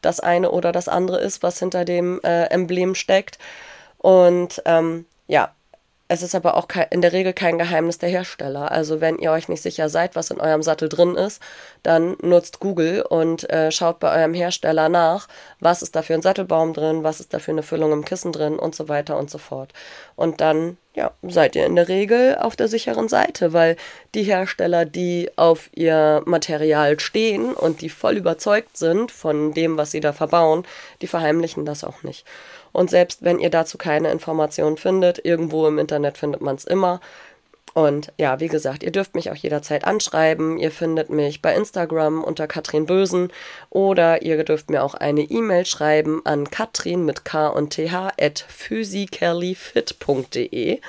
das 0.08 0.20
eine 0.20 0.50
oder 0.50 0.72
das 0.72 0.88
andere 0.88 1.20
ist, 1.20 1.42
was 1.42 1.58
hinter 1.58 1.84
dem 1.84 2.20
äh, 2.24 2.44
Emblem 2.44 2.94
steckt. 2.94 3.38
Und 3.98 4.62
ähm, 4.64 5.04
ja, 5.26 5.52
es 6.08 6.22
ist 6.22 6.34
aber 6.34 6.56
auch 6.56 6.66
in 6.90 7.02
der 7.02 7.12
Regel 7.12 7.34
kein 7.34 7.58
Geheimnis 7.58 7.98
der 7.98 8.08
Hersteller. 8.08 8.72
Also 8.72 9.02
wenn 9.02 9.18
ihr 9.18 9.30
euch 9.30 9.48
nicht 9.48 9.62
sicher 9.62 9.90
seid, 9.90 10.16
was 10.16 10.30
in 10.30 10.40
eurem 10.40 10.62
Sattel 10.62 10.88
drin 10.88 11.14
ist, 11.14 11.42
dann 11.82 12.16
nutzt 12.22 12.60
Google 12.60 13.02
und 13.02 13.48
äh, 13.50 13.70
schaut 13.70 14.00
bei 14.00 14.18
eurem 14.18 14.32
Hersteller 14.32 14.88
nach, 14.88 15.28
was 15.60 15.82
ist 15.82 15.94
da 15.94 16.02
für 16.02 16.14
ein 16.14 16.22
Sattelbaum 16.22 16.72
drin, 16.72 17.04
was 17.04 17.20
ist 17.20 17.34
da 17.34 17.38
für 17.38 17.50
eine 17.50 17.62
Füllung 17.62 17.92
im 17.92 18.06
Kissen 18.06 18.32
drin 18.32 18.58
und 18.58 18.74
so 18.74 18.88
weiter 18.88 19.18
und 19.18 19.30
so 19.30 19.36
fort. 19.36 19.72
Und 20.16 20.40
dann 20.40 20.78
ja, 20.94 21.12
seid 21.22 21.54
ihr 21.54 21.66
in 21.66 21.76
der 21.76 21.88
Regel 21.88 22.36
auf 22.38 22.56
der 22.56 22.68
sicheren 22.68 23.08
Seite, 23.08 23.52
weil 23.52 23.76
die 24.14 24.24
Hersteller, 24.24 24.84
die 24.84 25.30
auf 25.36 25.70
ihr 25.74 26.22
Material 26.24 26.98
stehen 26.98 27.52
und 27.52 27.82
die 27.82 27.90
voll 27.90 28.16
überzeugt 28.16 28.76
sind 28.76 29.12
von 29.12 29.52
dem, 29.52 29.76
was 29.76 29.90
sie 29.90 30.00
da 30.00 30.12
verbauen, 30.12 30.66
die 31.02 31.06
verheimlichen 31.06 31.64
das 31.66 31.84
auch 31.84 32.02
nicht. 32.02 32.24
Und 32.78 32.90
selbst 32.90 33.24
wenn 33.24 33.40
ihr 33.40 33.50
dazu 33.50 33.76
keine 33.76 34.12
Informationen 34.12 34.76
findet, 34.76 35.24
irgendwo 35.24 35.66
im 35.66 35.80
Internet 35.80 36.16
findet 36.16 36.42
man 36.42 36.54
es 36.54 36.64
immer. 36.64 37.00
Und 37.74 38.12
ja, 38.18 38.38
wie 38.38 38.46
gesagt, 38.46 38.84
ihr 38.84 38.92
dürft 38.92 39.16
mich 39.16 39.32
auch 39.32 39.34
jederzeit 39.34 39.84
anschreiben. 39.84 40.58
Ihr 40.58 40.70
findet 40.70 41.10
mich 41.10 41.42
bei 41.42 41.56
Instagram 41.56 42.22
unter 42.22 42.46
Katrin 42.46 42.86
Bösen 42.86 43.32
oder 43.68 44.22
ihr 44.22 44.44
dürft 44.44 44.70
mir 44.70 44.84
auch 44.84 44.94
eine 44.94 45.22
E-Mail 45.22 45.66
schreiben 45.66 46.22
an 46.24 46.48
katrin 46.50 47.04
mit 47.04 47.24
k 47.24 47.48
und 47.48 47.70
th 47.70 47.92
at 47.92 48.44
physicallyfit.de. 48.46 50.80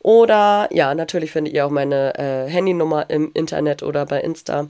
Oder 0.00 0.68
ja, 0.72 0.92
natürlich 0.92 1.30
findet 1.30 1.54
ihr 1.54 1.66
auch 1.66 1.70
meine 1.70 2.18
äh, 2.18 2.48
Handynummer 2.50 3.08
im 3.10 3.30
Internet 3.32 3.84
oder 3.84 4.06
bei 4.06 4.20
Insta. 4.20 4.66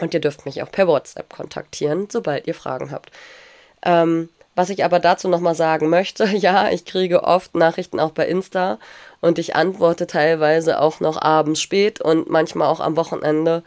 Und 0.00 0.12
ihr 0.12 0.20
dürft 0.20 0.44
mich 0.44 0.62
auch 0.62 0.70
per 0.70 0.86
WhatsApp 0.86 1.34
kontaktieren, 1.34 2.08
sobald 2.10 2.46
ihr 2.46 2.54
Fragen 2.54 2.90
habt. 2.90 3.10
Ähm, 3.86 4.28
was 4.58 4.70
ich 4.70 4.84
aber 4.84 4.98
dazu 4.98 5.28
nochmal 5.28 5.54
sagen 5.54 5.88
möchte, 5.88 6.24
ja, 6.36 6.68
ich 6.68 6.84
kriege 6.84 7.22
oft 7.22 7.54
Nachrichten 7.54 8.00
auch 8.00 8.10
bei 8.10 8.26
Insta 8.26 8.78
und 9.20 9.38
ich 9.38 9.54
antworte 9.54 10.08
teilweise 10.08 10.80
auch 10.80 10.98
noch 10.98 11.22
abends 11.22 11.62
spät 11.62 12.00
und 12.00 12.28
manchmal 12.28 12.66
auch 12.66 12.80
am 12.80 12.96
Wochenende. 12.96 13.62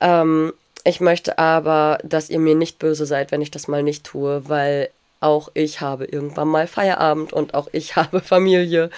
Ähm, 0.00 0.52
ich 0.84 1.00
möchte 1.00 1.38
aber, 1.38 1.98
dass 2.04 2.30
ihr 2.30 2.38
mir 2.38 2.54
nicht 2.54 2.78
böse 2.78 3.06
seid, 3.06 3.32
wenn 3.32 3.42
ich 3.42 3.50
das 3.50 3.66
mal 3.66 3.82
nicht 3.82 4.04
tue, 4.04 4.48
weil 4.48 4.90
auch 5.18 5.50
ich 5.54 5.80
habe 5.80 6.04
irgendwann 6.04 6.46
mal 6.46 6.68
Feierabend 6.68 7.32
und 7.32 7.54
auch 7.54 7.66
ich 7.72 7.96
habe 7.96 8.20
Familie 8.20 8.90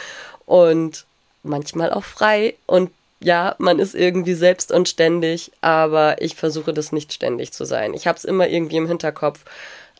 und 0.44 1.06
manchmal 1.42 1.94
auch 1.94 2.04
frei 2.04 2.56
und 2.66 2.90
ja, 3.20 3.54
man 3.56 3.78
ist 3.78 3.94
irgendwie 3.94 4.34
selbst 4.34 4.70
und 4.70 4.86
ständig, 4.86 5.50
aber 5.62 6.20
ich 6.20 6.34
versuche 6.34 6.74
das 6.74 6.92
nicht 6.92 7.12
ständig 7.12 7.52
zu 7.52 7.64
sein. 7.64 7.94
Ich 7.94 8.06
habe 8.06 8.18
es 8.18 8.24
immer 8.24 8.48
irgendwie 8.48 8.76
im 8.76 8.88
Hinterkopf 8.88 9.44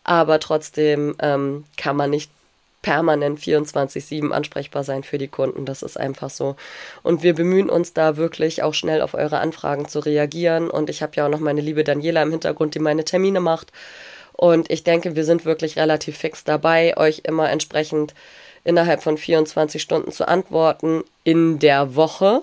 aber 0.05 0.41
trotzdem 0.41 1.15
ähm, 1.21 1.65
kann 1.77 1.97
man 1.97 2.11
nicht 2.11 2.31
permanent 2.83 3.39
24-7 3.39 4.31
ansprechbar 4.31 4.83
sein 4.83 5.05
für 5.05 5.17
die 5.17 5.29
Kunden. 5.29 5.65
Das 5.65 5.83
ist 5.83 5.99
einfach 5.99 6.31
so. 6.31 6.57
Und 7.03 7.23
wir 7.23 7.35
bemühen 7.35 7.71
uns 7.71 7.93
da 7.93 8.17
wirklich 8.17 8.63
auch 8.63 8.75
schnell 8.75 9.01
auf 9.01 9.15
eure 9.15 9.39
Anfragen 9.39 9.89
zu 9.89 10.01
reagieren. 10.01 10.69
Und 10.69 10.91
ich 10.91 11.01
habe 11.03 11.13
ja 11.15 11.25
auch 11.25 11.31
noch 11.31 11.41
meine 11.41 11.61
liebe 11.61 11.85
Daniela 11.85 12.23
im 12.23 12.33
Hintergrund, 12.33 12.75
die 12.75 12.81
meine 12.81 13.05
Termine 13.05 13.41
macht. 13.41 13.73
Und 14.33 14.71
ich 14.71 14.83
denke, 14.83 15.15
wir 15.15 15.25
sind 15.25 15.45
wirklich 15.45 15.77
relativ 15.77 16.19
fix 16.19 16.43
dabei, 16.43 16.97
euch 16.97 17.23
immer 17.25 17.49
entsprechend 17.51 18.15
innerhalb 18.65 19.03
von 19.03 19.17
24 19.17 19.81
Stunden 19.81 20.11
zu 20.11 20.27
antworten 20.27 21.05
in 21.25 21.59
der 21.59 21.95
Woche. 21.95 22.43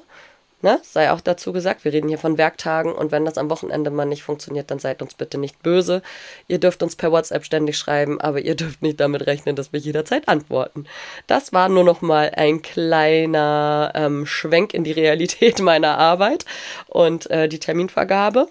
Ne? 0.62 0.80
Sei 0.84 1.10
auch 1.12 1.22
dazu 1.22 1.54
gesagt, 1.54 1.86
wir 1.86 1.94
reden 1.94 2.10
hier 2.10 2.18
von 2.18 2.38
Werktagen 2.38 2.92
und 2.92 3.14
wenn 3.14 3.24
das 3.24 3.38
am 3.38 3.50
Wochenende 3.50 3.92
mal 3.92 4.06
nicht 4.06 4.24
funktioniert, 4.24 4.70
dann 4.70 4.80
seid 4.80 5.02
uns 5.02 5.14
bitte 5.14 5.38
nicht 5.38 5.64
böse. 5.64 6.02
Ihr 6.50 6.60
dürft 6.60 6.84
uns 6.84 6.98
per 6.98 7.14
WhatsApp 7.14 7.46
ständig 7.46 7.78
schreiben, 7.78 8.20
aber 8.20 8.42
ihr 8.42 8.56
dürft 8.56 8.82
nicht 8.82 9.00
damit 9.00 9.26
rechnen, 9.26 9.56
dass 9.56 9.72
wir 9.72 9.80
jederzeit 9.80 10.28
antworten. 10.28 10.86
Das 11.28 11.54
war 11.54 11.70
nur 11.70 11.86
noch 11.86 12.02
mal 12.02 12.32
ein 12.36 12.62
kleiner 12.62 13.94
ähm, 13.96 14.26
Schwenk 14.26 14.74
in 14.74 14.84
die 14.84 14.92
Realität 14.92 15.62
meiner 15.62 15.98
Arbeit 15.98 16.44
und 16.88 17.30
äh, 17.32 17.48
die 17.48 17.60
Terminvergabe. 17.60 18.50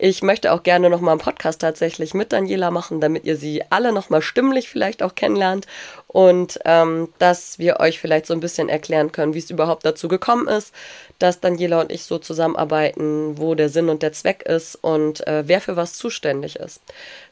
Ich 0.00 0.22
möchte 0.22 0.52
auch 0.52 0.62
gerne 0.62 0.90
nochmal 0.90 1.12
einen 1.12 1.20
Podcast 1.20 1.60
tatsächlich 1.60 2.14
mit 2.14 2.32
Daniela 2.32 2.70
machen, 2.70 3.00
damit 3.00 3.24
ihr 3.24 3.36
sie 3.36 3.64
alle 3.68 3.90
nochmal 3.90 4.22
stimmlich 4.22 4.68
vielleicht 4.68 5.02
auch 5.02 5.16
kennenlernt 5.16 5.66
und 6.06 6.60
ähm, 6.66 7.08
dass 7.18 7.58
wir 7.58 7.80
euch 7.80 7.98
vielleicht 7.98 8.26
so 8.26 8.32
ein 8.32 8.38
bisschen 8.38 8.68
erklären 8.68 9.10
können, 9.10 9.34
wie 9.34 9.40
es 9.40 9.50
überhaupt 9.50 9.84
dazu 9.84 10.06
gekommen 10.06 10.46
ist, 10.46 10.72
dass 11.18 11.40
Daniela 11.40 11.80
und 11.80 11.90
ich 11.90 12.04
so 12.04 12.18
zusammenarbeiten, 12.18 13.38
wo 13.38 13.56
der 13.56 13.70
Sinn 13.70 13.88
und 13.88 14.04
der 14.04 14.12
Zweck 14.12 14.42
ist 14.42 14.76
und 14.76 15.26
äh, 15.26 15.42
wer 15.48 15.60
für 15.60 15.74
was 15.74 15.94
zuständig 15.94 16.54
ist. 16.54 16.80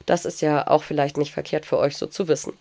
Das 0.04 0.24
ist 0.24 0.42
ja 0.42 0.66
auch 0.66 0.82
vielleicht 0.82 1.18
nicht 1.18 1.32
verkehrt 1.32 1.66
für 1.66 1.78
euch 1.78 1.96
so 1.96 2.08
zu 2.08 2.26
wissen. 2.26 2.52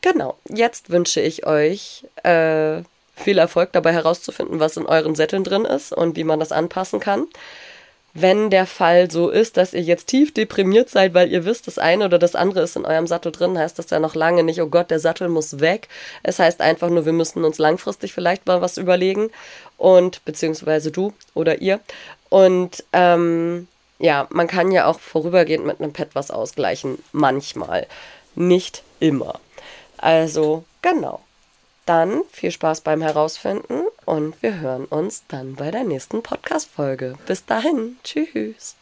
Genau, 0.00 0.38
jetzt 0.48 0.88
wünsche 0.88 1.20
ich 1.20 1.46
euch 1.46 2.06
äh, 2.22 2.80
viel 3.16 3.36
Erfolg 3.36 3.72
dabei 3.72 3.92
herauszufinden, 3.92 4.60
was 4.60 4.78
in 4.78 4.86
euren 4.86 5.14
Sätteln 5.14 5.44
drin 5.44 5.66
ist 5.66 5.92
und 5.92 6.16
wie 6.16 6.24
man 6.24 6.40
das 6.40 6.52
anpassen 6.52 7.00
kann 7.00 7.26
wenn 8.14 8.50
der 8.50 8.66
Fall 8.66 9.10
so 9.10 9.30
ist, 9.30 9.56
dass 9.56 9.72
ihr 9.72 9.80
jetzt 9.80 10.06
tief 10.06 10.34
deprimiert 10.34 10.90
seid, 10.90 11.14
weil 11.14 11.32
ihr 11.32 11.44
wisst, 11.44 11.66
das 11.66 11.78
eine 11.78 12.04
oder 12.04 12.18
das 12.18 12.34
andere 12.34 12.62
ist 12.62 12.76
in 12.76 12.84
eurem 12.84 13.06
Sattel 13.06 13.32
drin, 13.32 13.58
heißt 13.58 13.78
das 13.78 13.88
ja 13.90 13.98
noch 13.98 14.14
lange 14.14 14.42
nicht, 14.42 14.60
oh 14.60 14.66
Gott, 14.66 14.90
der 14.90 15.00
Sattel 15.00 15.28
muss 15.28 15.60
weg. 15.60 15.88
Es 16.22 16.38
heißt 16.38 16.60
einfach 16.60 16.90
nur, 16.90 17.06
wir 17.06 17.14
müssen 17.14 17.44
uns 17.44 17.58
langfristig 17.58 18.12
vielleicht 18.12 18.46
mal 18.46 18.60
was 18.60 18.76
überlegen 18.76 19.30
und 19.78 20.24
beziehungsweise 20.26 20.90
du 20.90 21.14
oder 21.34 21.62
ihr. 21.62 21.80
Und 22.28 22.84
ähm, 22.92 23.66
ja, 23.98 24.26
man 24.30 24.46
kann 24.46 24.72
ja 24.72 24.86
auch 24.86 25.00
vorübergehend 25.00 25.64
mit 25.64 25.80
einem 25.80 25.92
Pad 25.92 26.10
was 26.12 26.30
ausgleichen, 26.30 26.98
manchmal, 27.12 27.86
nicht 28.34 28.82
immer. 29.00 29.40
Also 29.96 30.64
genau. 30.82 31.20
Dann 31.86 32.22
viel 32.30 32.50
Spaß 32.50 32.82
beim 32.82 33.02
Herausfinden 33.02 33.82
und 34.04 34.42
wir 34.42 34.60
hören 34.60 34.84
uns 34.84 35.24
dann 35.28 35.54
bei 35.54 35.70
der 35.70 35.84
nächsten 35.84 36.22
Podcast-Folge. 36.22 37.14
Bis 37.26 37.44
dahin, 37.44 37.96
tschüss. 38.02 38.76